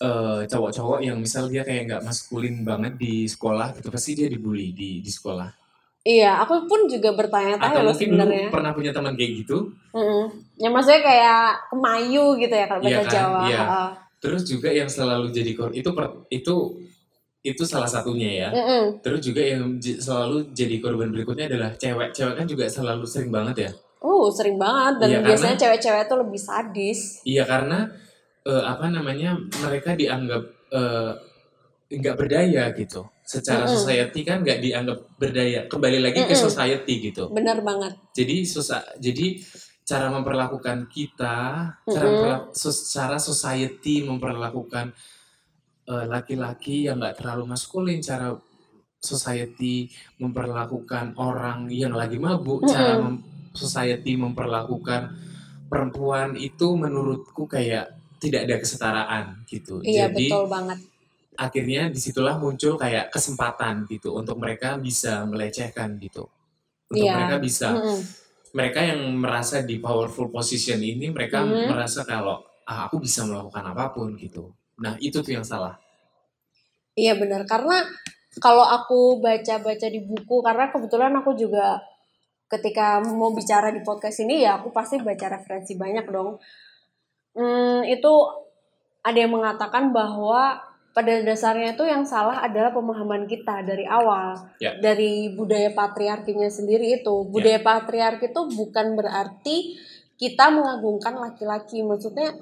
[0.02, 4.72] eh, cowok-cowok yang misal dia kayak nggak maskulin banget di sekolah gitu pasti dia dibully
[4.72, 5.56] di di sekolah
[6.00, 8.48] Iya, aku pun juga bertanya-tanya loh sebenarnya.
[8.48, 10.32] pernah punya teman kayak gitu Mm-mm.
[10.56, 13.12] Ya maksudnya kayak kemayu gitu ya kalau Iya bahasa kan?
[13.12, 13.40] Jawa.
[13.44, 13.64] Iya.
[14.20, 16.76] Terus juga yang selalu jadi kor itu per- itu
[17.40, 19.00] itu salah satunya ya Mm-mm.
[19.00, 22.12] Terus juga yang selalu jadi korban berikutnya adalah cewek.
[22.12, 23.70] Cewek kan juga selalu sering banget ya.
[24.04, 27.24] Uh, sering banget dan Iya, biasanya cewek-cewek tuh lebih sadis.
[27.24, 27.88] Iya karena
[28.44, 31.12] eh, apa namanya mereka dianggap eh,
[31.96, 33.08] nggak berdaya gitu.
[33.24, 33.72] Secara Mm-mm.
[33.72, 35.64] society kan nggak dianggap berdaya.
[35.64, 36.44] Kembali lagi ke Mm-mm.
[36.44, 37.32] society gitu.
[37.32, 37.96] Benar banget.
[38.12, 39.40] Jadi sosa jadi
[39.90, 41.36] cara memperlakukan kita,
[41.82, 44.94] cara sos- cara society memperlakukan
[45.90, 48.38] eh, laki-laki yang nggak terlalu maskulin, cara
[49.02, 49.90] society
[50.22, 52.70] memperlakukan orang yang lagi mabuk, Mm-mm.
[52.70, 55.10] cara mem- society memperlakukan
[55.66, 57.90] perempuan itu menurutku kayak
[58.22, 59.82] tidak ada kesetaraan gitu.
[59.82, 60.78] Iya, Jadi betul banget.
[61.34, 66.28] akhirnya di situlah muncul kayak kesempatan gitu untuk mereka bisa melecehkan gitu.
[66.86, 67.14] Untuk Iya.
[67.16, 67.98] mereka bisa Mm-mm.
[68.50, 71.70] Mereka yang merasa di powerful position ini mereka Mhm.
[71.70, 74.54] merasa kalau ah, aku bisa melakukan apa pun gitu.
[74.78, 75.74] Nah itu tuh yang salah.
[76.94, 77.82] Iya benar karena
[78.38, 81.82] kalau aku baca-baca di buku karena kebetulan aku juga
[82.50, 86.38] ketika mau bicara di podcast ini ya aku pasti baca referensi banyak dong.
[87.34, 88.12] Hmm, itu
[89.02, 90.58] ada yang mengatakan bahwa
[90.90, 94.34] pada dasarnya itu yang salah adalah pemahaman kita dari awal.
[94.58, 94.74] Ya.
[94.74, 97.14] dari budaya patriarkinya sendiri itu.
[97.30, 99.78] Budaya patriarki itu bukan berarti
[100.18, 101.86] kita mengagungkan laki-laki.
[101.86, 102.34] Maksudnya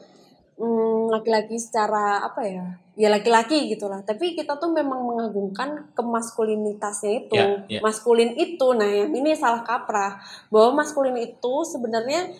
[0.56, 2.64] hmm, laki-laki secara apa ya
[2.98, 4.00] ya laki-laki gitulah.
[4.00, 7.36] Tapi kita tuh memang mengagungkan kemaskulinitasnya itu.
[7.36, 7.80] Ya, ya.
[7.84, 8.66] maskulin itu.
[8.72, 10.18] Nah yang ini salah kaprah.
[10.48, 12.32] Bahwa maskulin itu sebenarnya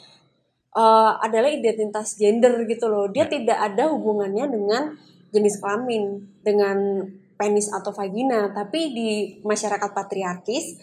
[0.73, 3.13] eh, adalah identitas gender gitu loh.
[3.13, 3.39] Dia Ya.
[3.39, 4.97] tidak ada hubungannya dengan
[5.31, 7.05] jenis kelamin dengan
[7.39, 9.11] penis atau vagina tapi di
[9.47, 10.81] masyarakat patriarkis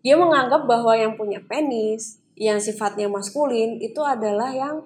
[0.00, 4.84] dia menganggap bahwa yang punya penis yang sifatnya maskulin itu adalah yang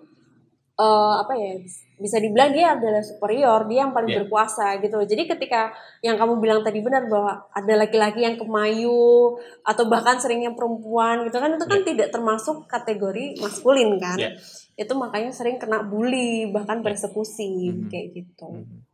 [0.80, 1.60] eh, apa ya
[2.00, 4.24] bisa dibilang dia adalah superior dia yang paling Ya.
[4.24, 5.68] berkuasa gitu jadi ketika
[6.00, 11.36] yang kamu bilang tadi benar bahwa ada laki-laki yang kemayu atau bahkan seringnya perempuan gitu
[11.36, 14.32] kan itu kan tidak termasuk kategori maskulin kan Ya.
[14.72, 16.84] itu makanya sering kena bully bahkan Ya.
[16.88, 17.92] persekusi Mhm.
[17.92, 18.88] kayak gitu Mhm.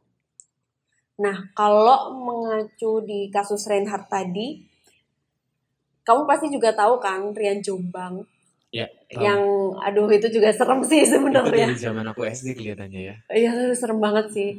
[1.17, 4.61] Nah, kalau mengacu di kasus Reinhardt tadi,
[6.05, 8.23] kamu pasti juga tahu kan Rian Jombang
[8.75, 8.85] Ya.
[9.09, 9.23] tahu.
[9.25, 9.41] yang
[9.81, 11.71] aduh itu juga serem sih sebenarnya.
[11.71, 13.17] dari zaman aku SD kelihatannya ya.
[13.33, 14.51] Iya, serem banget sih.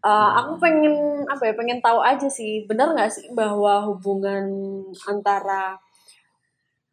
[0.00, 4.48] Uh, aku pengen apa ya pengen tahu aja sih benar nggak sih bahwa hubungan
[5.04, 5.76] antara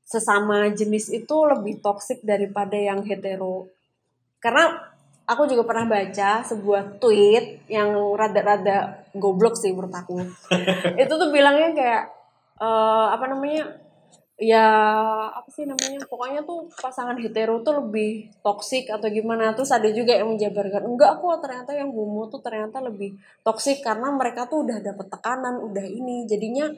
[0.03, 3.71] sesama jenis itu lebih toksik daripada yang hetero
[4.43, 4.75] karena
[5.27, 10.23] aku juga pernah baca sebuah tweet yang rada-rada goblok sih menurut aku.
[11.03, 12.03] Itu tuh bilangnya kayak
[12.63, 13.75] eh, apa namanya
[14.37, 14.69] ya
[15.33, 19.51] apa sih namanya pokoknya tuh pasangan hetero tuh lebih toksik atau gimana.
[19.51, 24.07] Terus ada juga yang menjabarkan enggak kok ternyata yang homo tuh ternyata lebih toksik karena
[24.15, 26.23] mereka tuh udah dapet tekanan udah ini.
[26.23, 26.71] Jadinya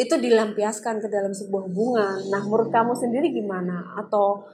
[0.00, 3.92] itu dilampiaskan ke dalam sebuah hubungan nah menurut kamu sendiri gimana?
[4.00, 4.48] Atau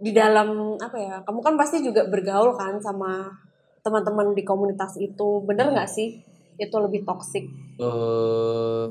[0.00, 3.30] di dalam apa ya kamu kan pasti juga bergaul kan sama
[3.84, 6.08] teman-teman di komunitas itu bener nggak sih
[6.58, 8.90] itu lebih toksik Em,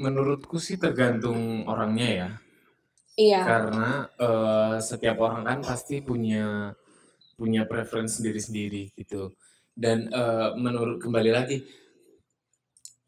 [0.00, 2.28] menurutku sih tergantung orangnya ya.
[3.16, 6.72] iya Karena eh, setiap orang kan pasti punya
[7.36, 9.22] punya preferensi sendiri-sendiri gitu.
[9.74, 11.58] Dan eh, menurut kembali lagi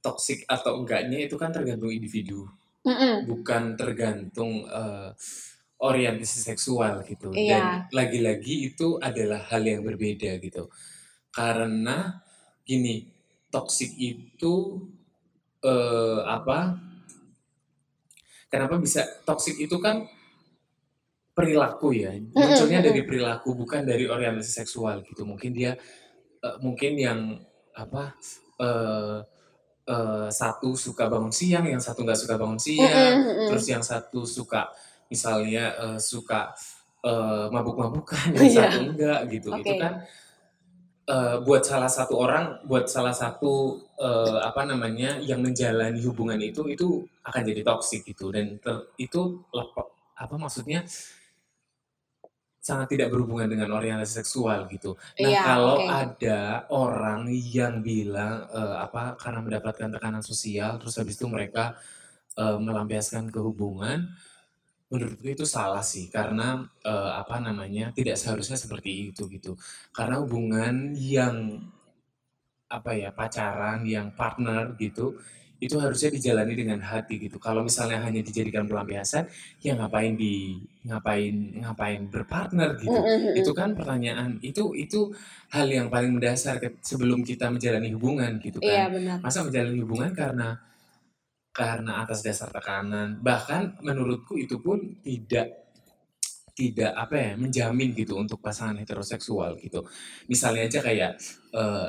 [0.05, 2.47] toksik atau enggaknya itu kan tergantung individu,
[2.87, 3.27] Mm-mm.
[3.27, 5.11] bukan tergantung eh,
[5.77, 7.33] orientasi seksual gitu.
[7.33, 7.57] Iya.
[7.57, 10.73] Dan lagi-lagi itu adalah hal yang berbeda gitu.
[11.33, 12.23] Karena
[12.65, 13.05] gini,
[13.53, 14.83] toksik itu
[15.61, 16.81] eh, apa?
[18.47, 20.07] Kenapa bisa toksik itu kan
[21.37, 25.29] perilaku ya, munculnya dari perilaku bukan dari orientasi seksual gitu.
[25.29, 25.77] Mungkin dia
[26.41, 27.21] uh, mungkin yang
[27.77, 28.17] apa
[28.57, 29.21] uh,
[29.85, 33.21] uh, satu suka bangun siang, yang satu nggak suka bangun siang,
[33.53, 34.73] terus yang satu suka
[35.11, 36.55] misalnya uh, suka
[37.05, 38.71] uh, mabuk-mabukan, yang yeah.
[38.71, 39.49] satu enggak gitu.
[39.55, 39.61] Okay.
[39.63, 39.93] Itu kan
[41.11, 46.67] uh, buat salah satu orang, buat salah satu uh, apa namanya yang menjalani hubungan itu
[46.71, 49.43] itu akan jadi toksik gitu dan ter, itu
[50.17, 50.87] apa maksudnya
[52.67, 54.99] sangat tidak berhubungan dengan orientasi seksual gitu.
[55.23, 55.91] Nah, Iya, kalau okay.
[56.03, 56.41] ada
[56.75, 61.79] orang yang bilang uh, apa karena mendapatkan tekanan sosial terus habis itu mereka
[62.35, 64.11] uh, melampiaskan ke hubungan,
[64.87, 69.59] menurutku itu salah sih karena uh, apa namanya tidak seharusnya seperti itu gitu.
[69.91, 71.59] Karena hubungan yang
[72.67, 75.15] apa ya pacaran yang partner gitu
[75.57, 77.41] itu harusnya dijalani dengan hati gitu.
[77.41, 79.25] Kalau misalnya hanya dijadikan pelampiasan,
[79.65, 82.99] ya ngapain di ngapain ngapain berpartner gitu.
[83.33, 85.17] Itu kan pertanyaan itu itu
[85.49, 88.69] hal yang paling mendasar sebelum kita menjalani hubungan gitu kan.
[88.69, 89.17] Iya, benar.
[89.25, 90.61] Masa menjalani hubungan karena
[91.57, 93.17] karena atas dasar tekanan.
[93.25, 95.65] Bahkan menurutku itu pun tidak
[96.57, 99.89] tidak apa ya menjamin gitu untuk pasangan heteroseksual gitu.
[100.29, 101.13] Misalnya aja kayak
[101.57, 101.89] uh,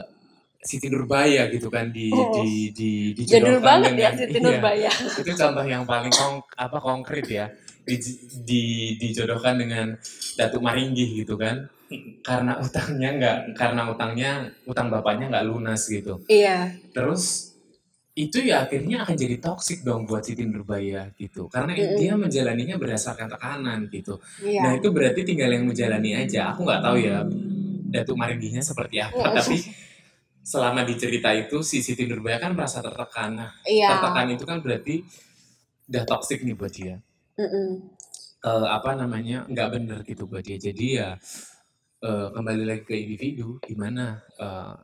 [0.64, 2.32] Siti Nurbaya gitu kan di oh.
[2.40, 4.92] di di di Jadul banget dengan, ya Siti Nurbaya.
[4.92, 7.48] Iya, itu contoh yang paling kong, apa konkret ya.
[7.88, 7.96] Di,
[8.44, 8.64] di
[9.00, 9.96] dijodohkan dengan
[10.36, 11.72] Datuk Maringgi gitu kan.
[12.20, 14.32] Karena utangnya nggak karena utangnya
[14.68, 16.20] utang bapaknya nggak lunas gitu.
[16.28, 16.76] Iya.
[16.92, 17.56] Terus
[18.18, 21.98] itu ya akhirnya akan jadi toksik dong buat Siti Nurbaya gitu karena mm -hmm.
[22.02, 24.66] dia menjalaninya berdasarkan tekanan gitu iya.
[24.66, 27.22] nah itu berarti tinggal yang menjalani aja aku nggak tahu ya
[27.88, 29.62] Datuk Maringginya seperti apa tapi
[30.48, 33.36] selama di cerita itu si Siti Nurbaya kan merasa tertekan.
[33.36, 33.92] Nah, iya.
[33.92, 35.04] tertekan itu kan berarti
[35.92, 37.04] udah toxic nih buat dia.
[37.36, 37.70] Mm -mm.
[38.48, 40.56] Uh, apa namanya nggak bener gitu buat dia.
[40.56, 41.20] Jadi ya
[42.00, 44.80] uh, kembali lagi ke individu gimana uh,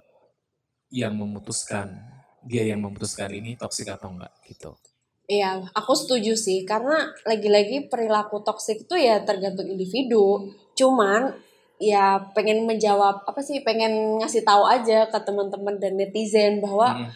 [0.91, 2.12] yang memutuskan
[2.43, 4.75] dia yang memutuskan ini toxic atau enggak gitu.
[5.23, 10.51] Iya, aku setuju sih karena lagi-lagi perilaku toksik itu ya tergantung individu.
[10.75, 11.31] Cuman
[11.79, 17.07] ya pengen menjawab apa sih pengen ngasih tahu aja ke teman-teman dan netizen bahwa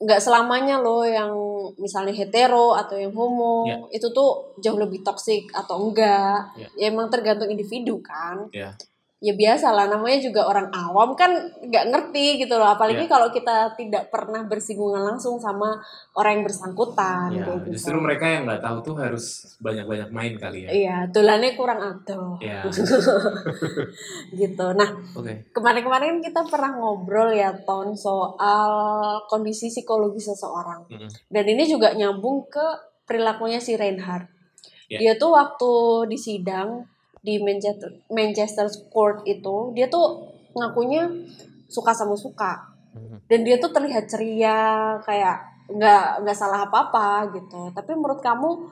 [0.00, 0.26] nggak hmm.
[0.28, 1.32] selamanya loh yang
[1.80, 3.80] misalnya hetero atau yang homo yeah.
[3.92, 6.70] itu tuh jauh lebih toksik atau enggak yeah.
[6.76, 8.72] ya emang tergantung individu kan yeah
[9.24, 11.32] ya biasa lah namanya juga orang awam kan
[11.64, 13.12] nggak ngerti gitu loh apalagi yeah.
[13.16, 15.80] kalau kita tidak pernah bersinggungan langsung sama
[16.12, 17.72] orang yang bersangkutan yeah, gitu.
[17.72, 22.36] justru mereka yang nggak tahu tuh harus banyak-banyak main kali ya iya tulannya kurang atuh
[22.44, 22.68] yeah.
[24.44, 25.48] gitu nah okay.
[25.56, 28.72] kemarin-kemarin kita pernah ngobrol ya ton soal
[29.32, 31.08] kondisi psikologi seseorang mm -hmm.
[31.32, 32.66] dan ini juga nyambung ke
[33.08, 34.28] perilakunya si Reinhardt
[34.92, 35.00] yeah.
[35.00, 35.72] dia tuh waktu
[36.12, 36.92] di sidang
[37.24, 41.08] di Manchester Manchester Court itu dia tuh ngakunya
[41.66, 42.74] suka sama suka.
[42.94, 43.18] Hmm.
[43.26, 47.74] dan dia tuh terlihat ceria kayak nggak nggak salah apa apa gitu.
[47.74, 48.70] Tapi menurut kamu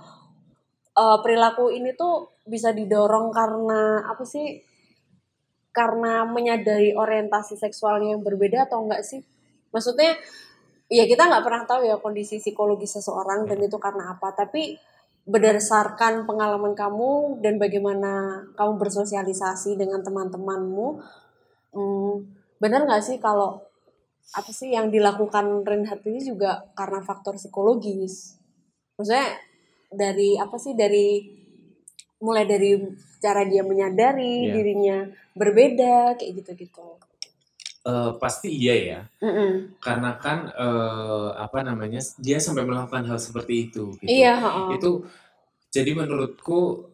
[0.94, 4.62] uh, perilaku ini tuh bisa didorong karena apa sih?
[5.74, 9.26] Karena menyadari orientasi seksualnya yang berbeda atau enggak sih?
[9.74, 10.14] Maksudnya
[10.86, 14.36] ya kita nggak pernah tahu ya kondisi psikologis seseorang dan itu karena apa.
[14.38, 14.78] Tapi
[15.22, 20.98] berdasarkan pengalaman kamu dan bagaimana kamu bersosialisasi dengan teman-temanmu,
[21.70, 22.14] hmm,
[22.58, 23.62] benar nggak sih kalau
[24.34, 28.38] apa sih yang dilakukan Reinhardt ini juga karena faktor psikologis?
[28.98, 29.38] Maksudnya
[29.92, 31.22] dari apa sih dari
[32.22, 32.78] mulai dari
[33.18, 34.52] cara dia menyadari yeah.
[34.54, 34.98] dirinya
[35.34, 37.11] berbeda kayak gitu-gitu.
[37.82, 39.52] Uh, pasti iya ya, mm -mm.
[39.82, 43.98] karena kan uh, apa namanya dia sampai melakukan hal seperti itu.
[43.98, 44.06] Gitu.
[44.06, 44.38] Iya.
[44.38, 44.90] Uh Itu
[45.74, 46.86] jadi menurutku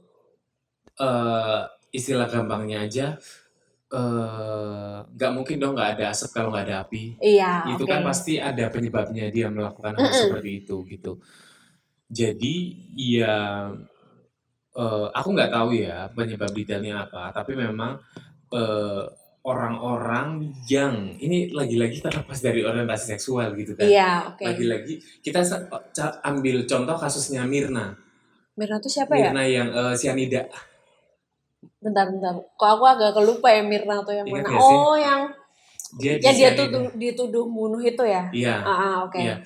[0.96, 3.20] uh, istilah gampangnya aja
[5.12, 7.20] nggak uh, mungkin dong nggak ada asap kalau nggak ada api.
[7.20, 7.68] Iya.
[7.76, 7.92] Itu okay.
[7.92, 10.20] kan pasti ada penyebabnya dia melakukan hal mm -mm.
[10.24, 11.12] seperti itu gitu.
[12.08, 12.56] Jadi
[12.96, 13.36] ya
[14.72, 18.00] uh, aku nggak tahu ya penyebab detailnya apa, tapi memang
[18.56, 19.04] uh,
[19.48, 23.88] orang-orang yang ini lagi-lagi terlepas dari orientasi seksual gitu kan.
[23.88, 24.52] Iya, okay.
[24.52, 25.40] Lagi-lagi kita
[26.28, 27.96] ambil contoh kasusnya Mirna.
[28.60, 29.32] Mirna tuh siapa Mirna ya?
[29.32, 30.44] Mirna yang uh, sianida.
[31.80, 32.36] Bentar, bentar.
[32.36, 34.60] Kok aku agak kelupa ya Mirna tuh yang Ingat mana?
[34.60, 35.32] Oh, yang
[35.96, 38.28] dia ya dia tuduh dituduh bunuh itu ya?
[38.28, 38.60] Iya.
[38.60, 39.16] Ah, ah oke.
[39.16, 39.24] Okay.
[39.24, 39.36] Iya.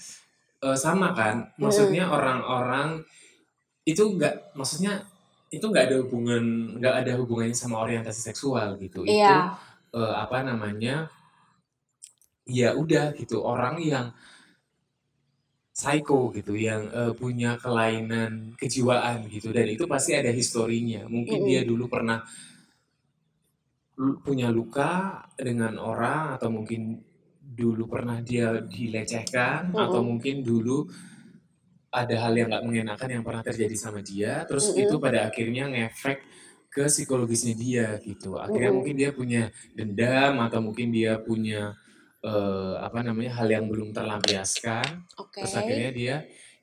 [0.58, 1.46] Uh, sama kan?
[1.54, 3.86] Maksudnya orang-orang hmm.
[3.86, 5.06] itu enggak maksudnya
[5.52, 6.42] itu enggak ada hubungan
[6.80, 9.06] enggak ada hubungannya sama orientasi seksual gitu.
[9.06, 9.54] Iya.
[9.54, 11.08] Itu uh, apa namanya
[12.48, 14.06] ya udah gitu orang yang
[15.72, 21.48] psycho gitu yang uh, punya kelainan kejiwaan gitu dan itu pasti ada historinya mungkin Mm-mm.
[21.48, 22.20] dia dulu pernah
[24.20, 27.00] punya luka dengan orang atau mungkin
[27.40, 29.84] dulu pernah dia dilecehkan Mm-mm.
[29.88, 30.84] atau mungkin dulu
[31.92, 34.82] ada hal yang nggak mengenakan yang pernah terjadi sama dia terus Mm-mm.
[34.84, 36.20] itu pada akhirnya ngefek
[36.72, 38.76] ke psikologisnya dia gitu akhirnya Mm-mm.
[38.80, 39.42] mungkin dia punya
[39.76, 41.76] dendam atau mungkin dia punya
[42.24, 45.44] eh, apa namanya hal yang belum terlampiaskan Oke.
[45.44, 46.14] terus akhirnya dia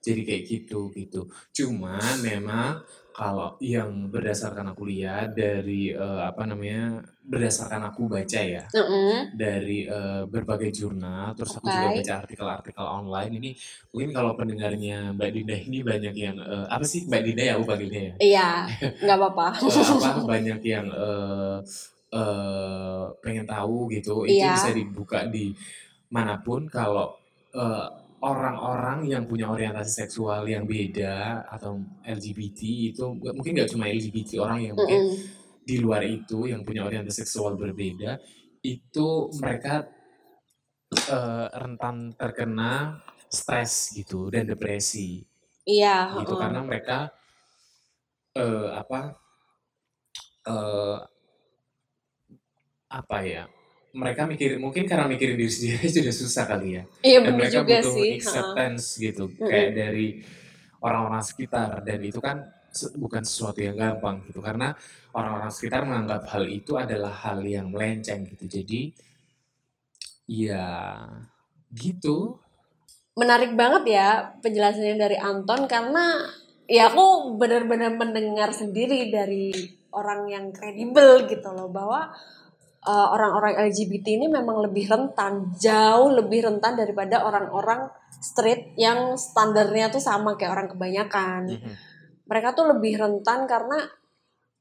[0.01, 7.03] jadi kayak gitu gitu cuman memang kalau yang berdasarkan aku lihat dari eh, apa namanya
[7.19, 9.35] berdasarkan aku baca ya Mm-mm.
[9.35, 13.49] dari eh, berbagai jurnal terus aku juga baca artikel-artikel online ini
[13.91, 17.65] mungkin kalau pendengarnya Mbak Dinda ini banyak yang eh, apa sih Mbak Dinda ya aku
[17.67, 18.49] panggilnya ya Iya,
[19.03, 19.47] nggak apa-apa.
[20.09, 21.57] Apa banyak yang eh,
[22.13, 24.53] eh, pengen tahu gitu itu Iya.
[24.55, 25.53] bisa dibuka di
[26.09, 27.13] mana pun kalau
[27.53, 27.85] eh,
[28.19, 32.59] orang-orang yang punya orientasi seksual yang beda atau LGBT
[32.91, 35.63] itu mungkin nggak cuma LGBT orang yang mungkin Mm-mm.
[35.63, 38.19] di luar itu yang punya orientasi seksual berbeda
[38.59, 39.07] itu
[39.39, 39.87] mereka
[40.91, 45.23] eh, rentan terkena stres gitu dan depresi
[45.63, 46.17] Iya.
[46.19, 46.41] gitu heeh.
[46.43, 46.97] karena mereka
[48.35, 48.99] eh, apa
[50.49, 50.97] eh,
[52.89, 53.45] apa ya
[53.89, 57.77] mereka mikir mungkin karena mikirin diri sendiri sudah susah kali ya Iya dan mereka juga
[57.81, 58.11] butuh sih.
[58.21, 59.49] acceptance gitu Mm-mm.
[59.49, 60.07] kayak dari
[60.79, 62.37] orang-orang sekitar dan itu kan
[62.95, 64.77] bukan sesuatu yang gampang gitu karena
[65.17, 68.93] orang-orang sekitar menganggap hal itu adalah hal yang melenceng gitu jadi
[70.29, 70.69] ya
[71.73, 72.37] gitu
[73.17, 76.23] Menarik banget ya penjelasannya dari Anton karena
[76.69, 79.51] ya aku benar-benar mendengar sendiri dari
[79.91, 82.13] orang yang kredibel gitu loh bahwa
[82.85, 89.91] uh, orang-orang LGBT ini memang lebih rentan, jauh lebih rentan daripada orang-orang street yang standarnya
[89.91, 91.41] tuh sama kayak orang kebanyakan.
[91.49, 91.73] Mhm.
[92.29, 93.79] Mereka tuh lebih rentan karena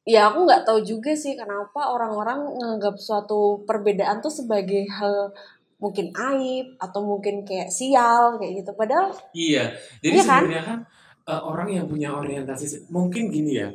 [0.08, 5.36] ya aku nggak tahu juga sih kenapa orang-orang menganggap suatu perbedaan tuh sebagai hal
[5.78, 8.72] mungkin aib atau mungkin kayak sial kayak gitu.
[8.74, 10.42] Padahal Iya, jadi Iya kan?
[10.42, 10.80] sebenarnya kan
[11.28, 13.68] eh, orang yang punya orientasi mungkin gini ya,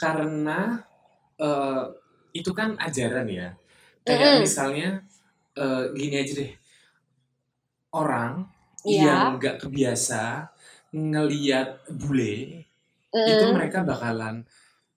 [0.00, 0.80] karena
[1.36, 1.84] eh,
[2.32, 3.52] itu kan ajaran ya.
[4.06, 4.42] Kayak Mm-mm.
[4.46, 4.88] misalnya
[5.58, 6.52] eh, gini aja deh,
[7.90, 8.46] orang
[8.86, 9.02] Iya.
[9.02, 10.46] yang nggak kebiasa
[10.94, 12.62] ngeliat bule,
[13.10, 14.46] itu mm, mereka bakalan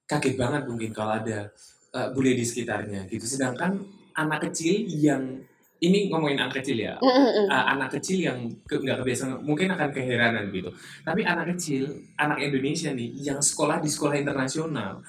[0.06, 1.50] kaget banget mungkin kalau ada
[1.98, 3.26] eh, bule di sekitarnya gitu.
[3.26, 3.82] Sedangkan
[4.13, 5.41] anak kecil yang
[5.80, 7.48] ini ngomongin anak kecil ya, mm, mm, mm.
[7.48, 10.76] uh, anak kecil yang ke, nggak kebiasaan mungkin akan keheranan gitu
[11.08, 11.88] tapi anak kecil
[12.19, 15.00] anak Indonesia nih yang sekolah di sekolah internasional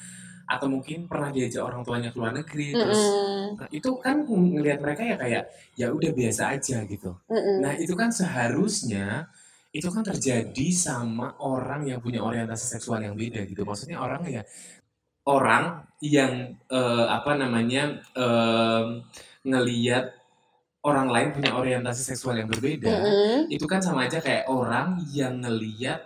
[0.51, 3.47] atau mungkin pernah diajak orang tuanya ke luar negeri terus Mm-mm.
[3.55, 5.45] nah, itu kan ngelihat mereka ya kayak
[5.79, 7.63] ya udah biasa aja gitu Mm-mm.
[7.63, 9.31] nah itu kan seharusnya
[9.71, 14.43] itu kan terjadi sama orang yang punya orientasi seksual yang beda gitu maksudnya orang ya
[15.31, 19.07] orang yang eh, apa namanya em,
[19.47, 20.11] ngeliat
[20.83, 23.39] orang lain punya orientasi seksual yang berbeda Mm-mm.
[23.55, 26.03] itu kan sama aja kayak orang yang ngeliat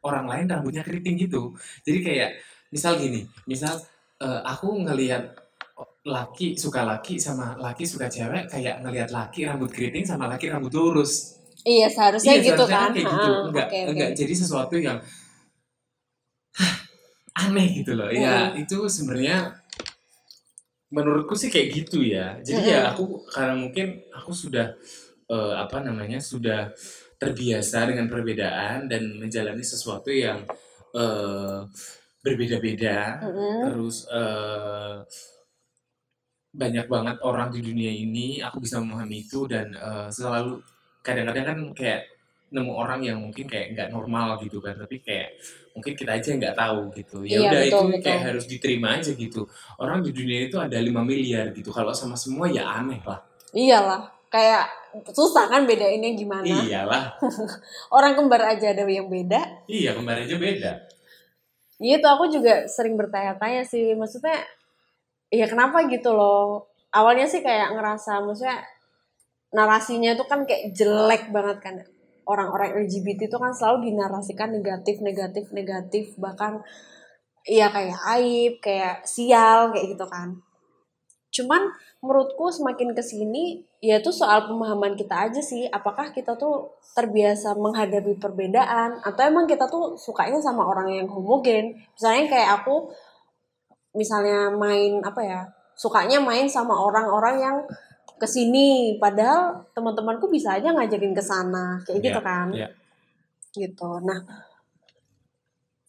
[0.00, 1.52] orang lain rambutnya keriting gitu
[1.84, 2.30] jadi kayak
[2.74, 3.78] misal gini misal
[4.18, 5.22] eh, aku ngeliat
[6.04, 10.74] laki suka laki sama laki suka cewek kayak ngeliat laki rambut keriting sama laki rambut
[10.74, 12.90] lurus Iya seharusnya Iya, gitu seharusnya kan.
[12.92, 13.90] kayak gitu Ha, enggak Oke oke.
[13.94, 14.98] enggak jadi sesuatu yang
[16.60, 16.74] hah,
[17.40, 19.36] aneh gitu loh ya itu sebenarnya
[20.92, 22.90] menurutku sih kayak gitu ya jadi ya Mm-mm.
[22.94, 24.76] aku karena mungkin aku sudah
[25.26, 26.70] eh, apa namanya sudah
[27.16, 30.44] terbiasa dengan perbedaan dan menjalani sesuatu yang
[30.94, 31.58] eh,
[32.24, 33.68] berbeda-beda Mm-mm.
[33.68, 34.96] terus eh,
[36.54, 40.62] banyak banget orang di dunia ini aku bisa memahami itu dan eh, selalu
[41.02, 42.02] kadang-kadang kan kayak
[42.54, 45.34] nemu orang yang mungkin kayak nggak normal gitu kan tapi kayak
[45.74, 48.04] mungkin kita aja nggak tahu gitu ya Iya, udah betul, itu betul.
[48.06, 49.42] kayak harus diterima aja gitu
[49.76, 53.18] orang di dunia itu ada 5 miliar gitu kalau sama semua ya aneh lah
[53.50, 54.10] Iyalah.
[54.30, 54.66] Kayak
[55.14, 56.42] susah kan bedainnya gimana.
[56.42, 57.14] iyalah
[57.94, 59.66] Orang kembar aja ada yang beda.
[59.66, 60.72] iya kembar aja beda
[61.78, 63.94] Gitu aku juga sering bertanya-tanya sih.
[63.98, 64.42] Maksudnya
[65.30, 66.70] ya kenapa gitu loh.
[66.94, 68.62] Awalnya sih kayak ngerasa maksudnya
[69.54, 71.74] narasinya tuh kan kayak jelek banget kan.
[72.24, 76.14] Orang-orang LGBT itu kan selalu dinarasikan negatif, negatif, negatif.
[76.16, 76.62] Bahkan
[77.44, 80.40] ya kayak aib, kayak sial, kayak gitu kan.
[81.34, 81.66] Cuman
[81.98, 85.66] menurutku semakin ke sini ya itu soal pemahaman kita aja sih.
[85.66, 91.74] Apakah kita tuh terbiasa menghadapi perbedaan atau emang kita tuh sukanya sama orang yang homogen.
[91.98, 92.94] Misalnya kayak aku
[93.98, 95.40] misalnya main apa ya?
[95.74, 97.56] Sukanya main sama orang-orang yang
[98.14, 102.46] ke sini padahal teman-temanku bisa aja ngajakin ke sana kayak gitu Iya, kan.
[102.54, 102.68] iya.
[103.54, 103.90] gitu.
[104.06, 104.18] Nah,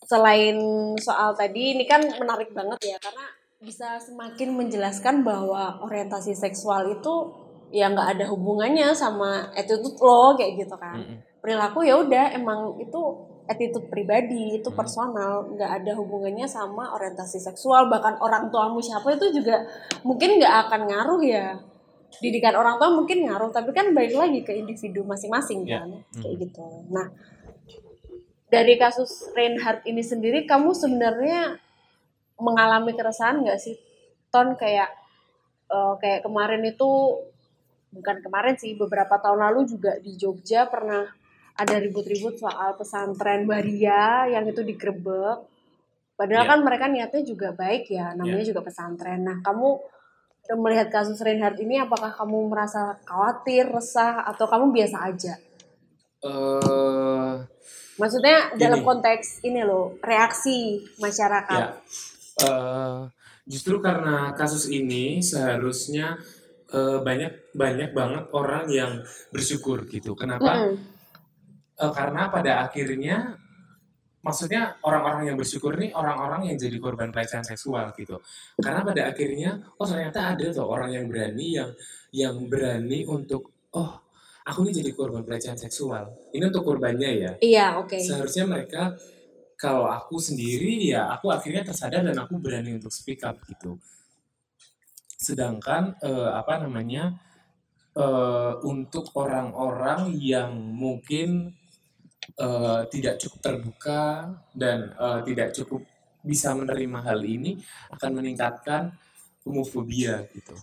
[0.06, 0.58] selain
[1.02, 3.26] soal tadi ini kan menarik banget ya karena
[3.62, 7.14] bisa semakin menjelaskan bahwa orientasi seksual itu
[7.72, 10.96] ya nggak ada hubungannya sama attitude lo kayak gitu kan.
[11.00, 11.18] Mm-mm.
[11.42, 13.00] Perilaku ya udah emang itu
[13.46, 14.78] attitude pribadi itu Hmm.
[14.78, 19.62] personal nggak ada hubungannya sama orientasi seksual bahkan orang tuamu siapa itu juga
[20.02, 21.54] mungkin nggak akan ngaruh ya
[22.18, 25.84] didikan orang tua mungkin ngaruh tapi kan balik lagi ke individu masing-masing Ya.
[25.86, 27.06] kan kayak gitu nah
[28.50, 31.60] dari kasus Reinhardt ini sendiri kamu sebenarnya
[32.38, 33.76] mengalami keresahan nggak sih
[34.28, 34.92] ton kayak
[35.68, 36.90] eh, kayak kemarin itu
[37.92, 41.08] bukan kemarin sih beberapa tahun lalu juga di Jogja pernah
[41.56, 45.40] ada ribut-ribut soal pesantren Baria yang itu digerebek
[46.16, 46.52] padahal Ya.
[46.52, 49.80] kan mereka niatnya juga baik ya namanya juga pesantren nah kamu
[50.60, 55.34] melihat kasus Reinhardt ini apakah kamu merasa khawatir resah atau kamu biasa aja
[56.26, 57.34] Eh,
[57.96, 58.88] Maksudnya dalam Gini.
[58.88, 61.62] konteks ini loh, reaksi masyarakat.
[61.64, 61.80] Ya,
[62.42, 63.00] eh,
[63.46, 66.18] justru karena kasus ini seharusnya
[66.74, 68.92] eh, banyak banyak banget orang yang
[69.30, 70.18] bersyukur gitu.
[70.18, 70.74] Kenapa?
[70.74, 70.96] Mm-mm.
[71.76, 73.36] Eh, karena pada akhirnya,
[74.24, 78.24] maksudnya orang-orang yang bersyukur nih orang-orang yang jadi korban pelecehan seksual gitu.
[78.58, 81.70] Karena pada akhirnya, oh ternyata ada tuh orang yang berani yang
[82.16, 83.92] yang berani untuk oh
[84.48, 86.32] aku nih jadi korban pelecehan seksual.
[86.32, 87.32] Ini untuk korbannya ya.
[87.44, 88.00] Iya, oke.
[88.00, 88.96] Seharusnya mereka
[89.56, 93.80] kalau aku sendiri ya aku akhirnya tersadar dan aku berani untuk speak up gitu.
[95.16, 97.16] Sedangkan eh, apa namanya
[97.96, 101.56] eh, untuk orang-orang yang mungkin
[102.36, 104.04] eh, tidak cukup terbuka
[104.52, 105.82] dan eh, tidak cukup
[106.26, 107.62] bisa menerima hal ini
[107.94, 108.92] akan meningkatkan
[109.46, 110.58] homofobia gitu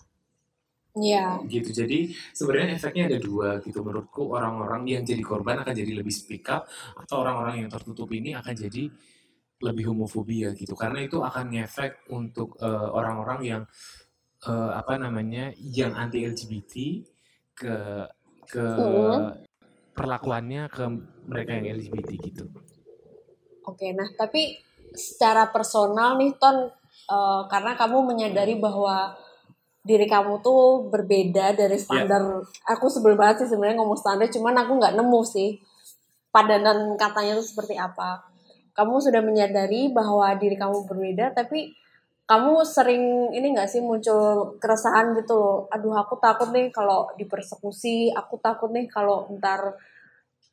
[0.92, 1.40] Iya.
[1.48, 6.12] gitu jadi sebenarnya efeknya ada dua gitu menurutku orang-orang yang jadi korban akan jadi lebih
[6.12, 6.68] speak up
[7.00, 8.92] atau orang-orang yang tertutup ini akan jadi
[9.64, 13.62] lebih homofobia gitu karena itu akan ngefek untuk eh, orang-orang yang
[14.44, 16.74] eh, apa namanya yang anti LGBT
[17.56, 17.76] ke
[18.52, 19.48] ke Mm.
[19.96, 20.84] perlakuannya ke
[21.24, 22.44] mereka yang LGBT gitu
[23.62, 24.58] Oke, nah tapi
[24.90, 26.66] secara personal nih Ton,
[27.08, 29.14] eh, karena kamu menyadari bahwa
[29.82, 32.42] diri kamu tuh berbeda dari standar.
[32.70, 35.58] Aku sebel banget sih sebenarnya ngomong standar, cuman aku nggak nemu sih
[36.30, 38.22] padanan katanya tuh seperti apa.
[38.72, 41.74] Kamu sudah menyadari bahwa diri kamu berbeda, tapi
[42.24, 45.58] kamu sering ini nggak sih muncul keresahan gitu loh.
[45.68, 49.76] Aduh, aku takut nih kalau dipersekusi, aku takut nih kalau ntar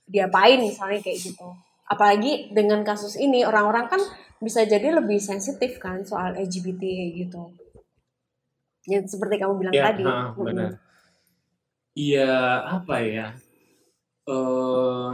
[0.10, 1.48] diapain misalnya kayak gitu.
[1.86, 4.02] Apalagi dengan kasus ini orang-orang kan
[4.42, 7.69] bisa jadi lebih sensitif kan soal LGBT kayak gitu.
[8.88, 10.04] Yang seperti kamu bilang Ya, tadi.
[10.06, 10.46] Mm-mm.
[10.46, 10.72] benar.
[11.98, 12.32] Iya,
[12.80, 13.28] apa ya?
[14.30, 15.14] Eh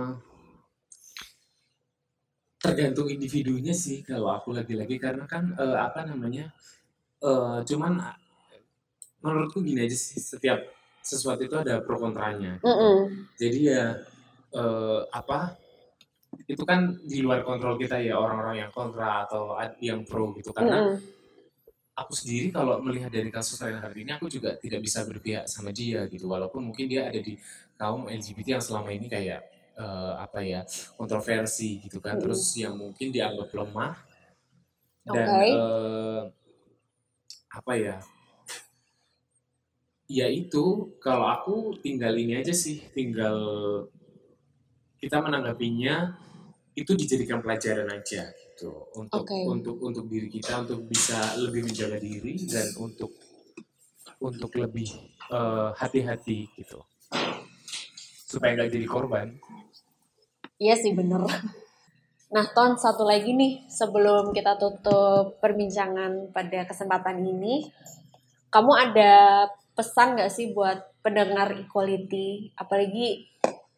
[2.61, 6.51] tergantung individunya sih kalau aku lagi-lagi karena kan eh, apa namanya?
[7.25, 8.01] eh cuman
[9.23, 10.61] menurutku gini aja sih setiap
[11.01, 12.69] sesuatu itu ada pro kontranya gitu.
[12.69, 12.97] Mm-mm.
[13.37, 13.97] Jadi ya
[14.53, 15.57] eh, apa?
[16.45, 20.77] Itu kan di luar kontrol kita ya orang-orang yang kontra atau yang pro gitu karena
[20.91, 21.14] Mm-mm.
[21.95, 26.03] Aku sendiri kalau melihat dari kasus Reinhardt ini aku juga tidak bisa berpihak sama dia
[26.11, 26.27] gitu.
[26.27, 27.39] Walaupun mungkin dia ada di
[27.79, 29.41] kaum LGBT yang selama ini kayak
[29.79, 30.67] eh, apa ya
[30.99, 32.19] kontroversi gitu kan.
[32.19, 33.95] Terus yang mungkin dianggap lemah
[35.07, 35.49] dan Oke.
[35.55, 36.23] eh,
[37.55, 37.97] apa ya
[40.05, 43.37] ya itu kalau aku tinggal ini aja sih tinggal
[45.01, 46.13] kita menanggapinya
[46.75, 48.87] itu dijadikan pelajaran aja gitu.
[48.95, 49.43] Untuk Oke.
[49.43, 53.11] untuk untuk diri kita untuk bisa lebih menjaga diri dan untuk
[54.23, 54.87] untuk lebih
[55.27, 56.79] eh, hati-hati gitu.
[58.25, 59.27] Supaya nggak jadi korban.
[60.55, 61.27] Iya sih bener.
[62.31, 67.67] Nah Ton satu lagi nih sebelum kita tutup perbincangan pada kesempatan ini,
[68.47, 69.45] kamu ada
[69.75, 73.27] pesan nggak sih buat pendengar equality, apalagi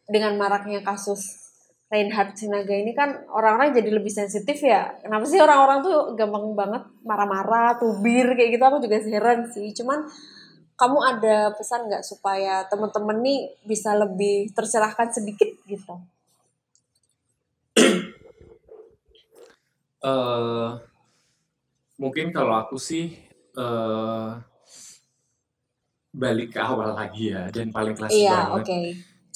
[0.06, 1.47] dengan maraknya kasus
[1.88, 4.92] Reinhard Sinaga ini kan orang-orang jadi lebih sensitif ya.
[5.00, 8.64] Kenapa sih orang-orang tuh gampang banget marah-marah, tubir kayak gitu?
[8.68, 9.72] Aku juga heran sih.
[9.72, 10.04] Cuman
[10.76, 15.96] kamu ada pesan nggak supaya temen-temen nih bisa lebih tercerahkan sedikit gitu?
[19.98, 20.70] eh
[21.98, 23.16] mungkin kalau aku sih
[23.58, 24.30] eh
[26.12, 28.80] balik ke awal lagi ya dan paling klasik Iya, banget oke.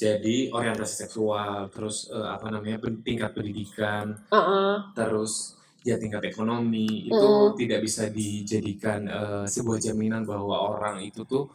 [0.02, 4.74] Jadi orientasi seksual terus eh, apa namanya tingkat pendidikan Heeh.
[4.98, 5.54] terus
[5.86, 7.54] ya tingkat ekonomi itu Mm.
[7.58, 11.46] tidak bisa dijadikan eh, sebuah jaminan bahwa orang itu tuh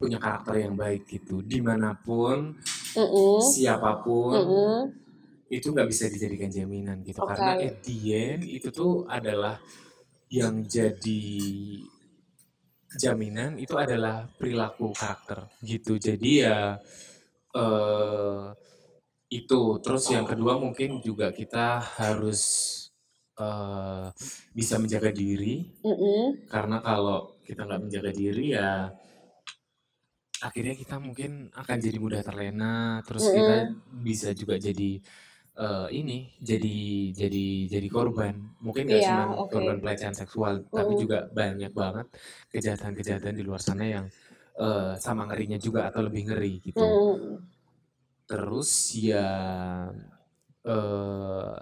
[0.00, 2.56] punya karakter yang baik gitu di mana pun
[2.96, 3.36] Mm-mm.
[3.44, 4.80] siapa pun Mm-mm.
[5.52, 7.36] itu nggak bisa dijadikan jaminan gitu Oke.
[7.36, 9.60] karena at the end itu tuh adalah
[10.32, 11.26] yang jadi
[12.90, 16.58] jaminan itu adalah perilaku karakter gitu jadi ya
[17.54, 18.44] eh
[19.30, 22.42] itu terus yang kedua mungkin juga kita harus
[23.38, 24.06] eh
[24.54, 26.50] bisa menjaga diri Mm-mm.
[26.52, 28.90] karena kalau kita nggak menjaga diri ya
[30.40, 34.90] akhirnya kita mungkin akan jadi mudah terlena terus kita bisa juga jadi
[35.60, 36.76] eh, ini jadi
[37.12, 38.34] jadi jadi korban
[38.64, 39.52] mungkin nggak Iya, cuma oke.
[39.52, 41.02] korban pelecehan seksual tapi Mm-mm.
[41.02, 42.06] juga banyak banget
[42.52, 44.06] kejahatan-kejahatan di luar sana yang
[44.60, 47.40] eh, sama ngerinya juga atau lebih ngeri gitu Mm-mm.
[48.28, 49.26] terus ya
[50.60, 51.56] eh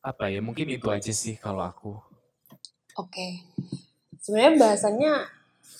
[0.00, 2.10] apa ya mungkin itu aja sih kalau aku
[2.98, 3.46] Oke.
[4.20, 5.12] Sebenarnya bahasanya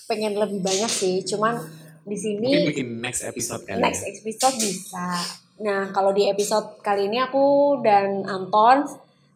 [0.07, 1.59] pengen lebih banyak sih, cuman
[2.07, 5.07] di sini mungkin bikin next episode kali next ya episode bisa.
[5.61, 8.89] Nah, kalau di episode kali ini aku dan Anton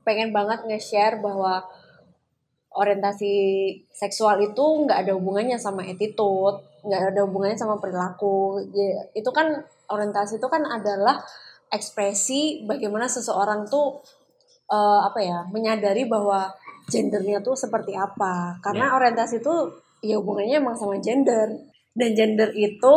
[0.02, 1.60] pengen banget nge-share bahwa
[2.74, 3.32] orientasi
[3.94, 8.58] seksual itu nggak ada hubungannya sama attitude, nggak ada hubungannya sama perilaku.
[8.74, 11.22] Ya, itu kan orientasi itu kan adalah
[11.70, 14.02] ekspresi bagaimana seseorang tuh
[14.68, 16.50] eh, apa ya menyadari bahwa
[16.90, 18.58] gendernya tuh seperti apa.
[18.58, 19.54] Karena orientasi itu
[20.04, 21.48] ya hubungannya emang sama gender
[21.94, 22.94] dan gender itu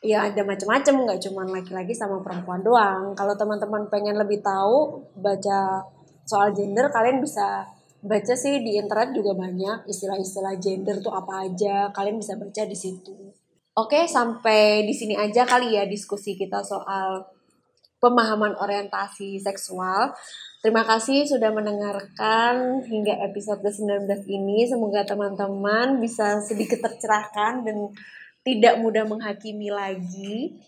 [0.00, 5.82] ya ada macam-macam nggak cuma laki-laki sama perempuan doang kalau teman-teman pengen lebih tahu baca
[6.22, 7.66] soal gender kalian bisa
[8.06, 12.76] baca sih di internet juga banyak istilah-istilah gender tuh apa aja kalian bisa baca di
[12.78, 13.14] situ
[13.74, 17.26] oke sampai di sini aja kali ya diskusi kita soal
[17.98, 20.14] pemahaman orientasi seksual
[20.66, 24.66] Terima kasih sudah mendengarkan hingga episode ke-19 ini.
[24.66, 27.94] Semoga teman-teman bisa sedikit tercerahkan dan
[28.42, 30.58] tidak mudah menghakimi lagi.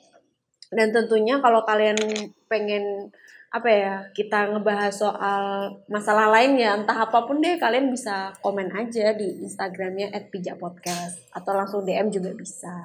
[0.70, 1.98] Dan tentunya kalau kalian
[2.46, 3.10] pengen
[3.48, 8.68] apa ya kita ngebahas soal masalah lain ya entah apa pun deh kalian bisa komen
[8.76, 12.76] aja di Instagramnya @pijakpodcast atau langsung DM juga bisa.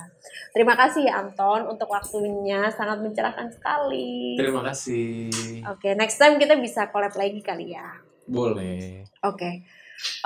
[0.55, 4.39] Terima kasih ya Anton untuk waktunya sangat mencerahkan sekali.
[4.39, 5.27] terima kasih
[5.67, 7.99] Oke, next time kita bisa collab lagi kali ya.
[8.23, 9.67] boleh Oke.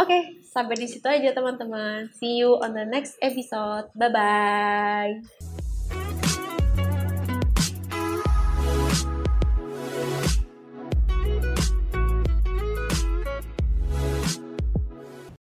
[0.02, 2.10] Oke, sampai di situ aja teman-teman.
[2.18, 3.94] See you on the next episode.
[3.94, 5.57] Bye bye.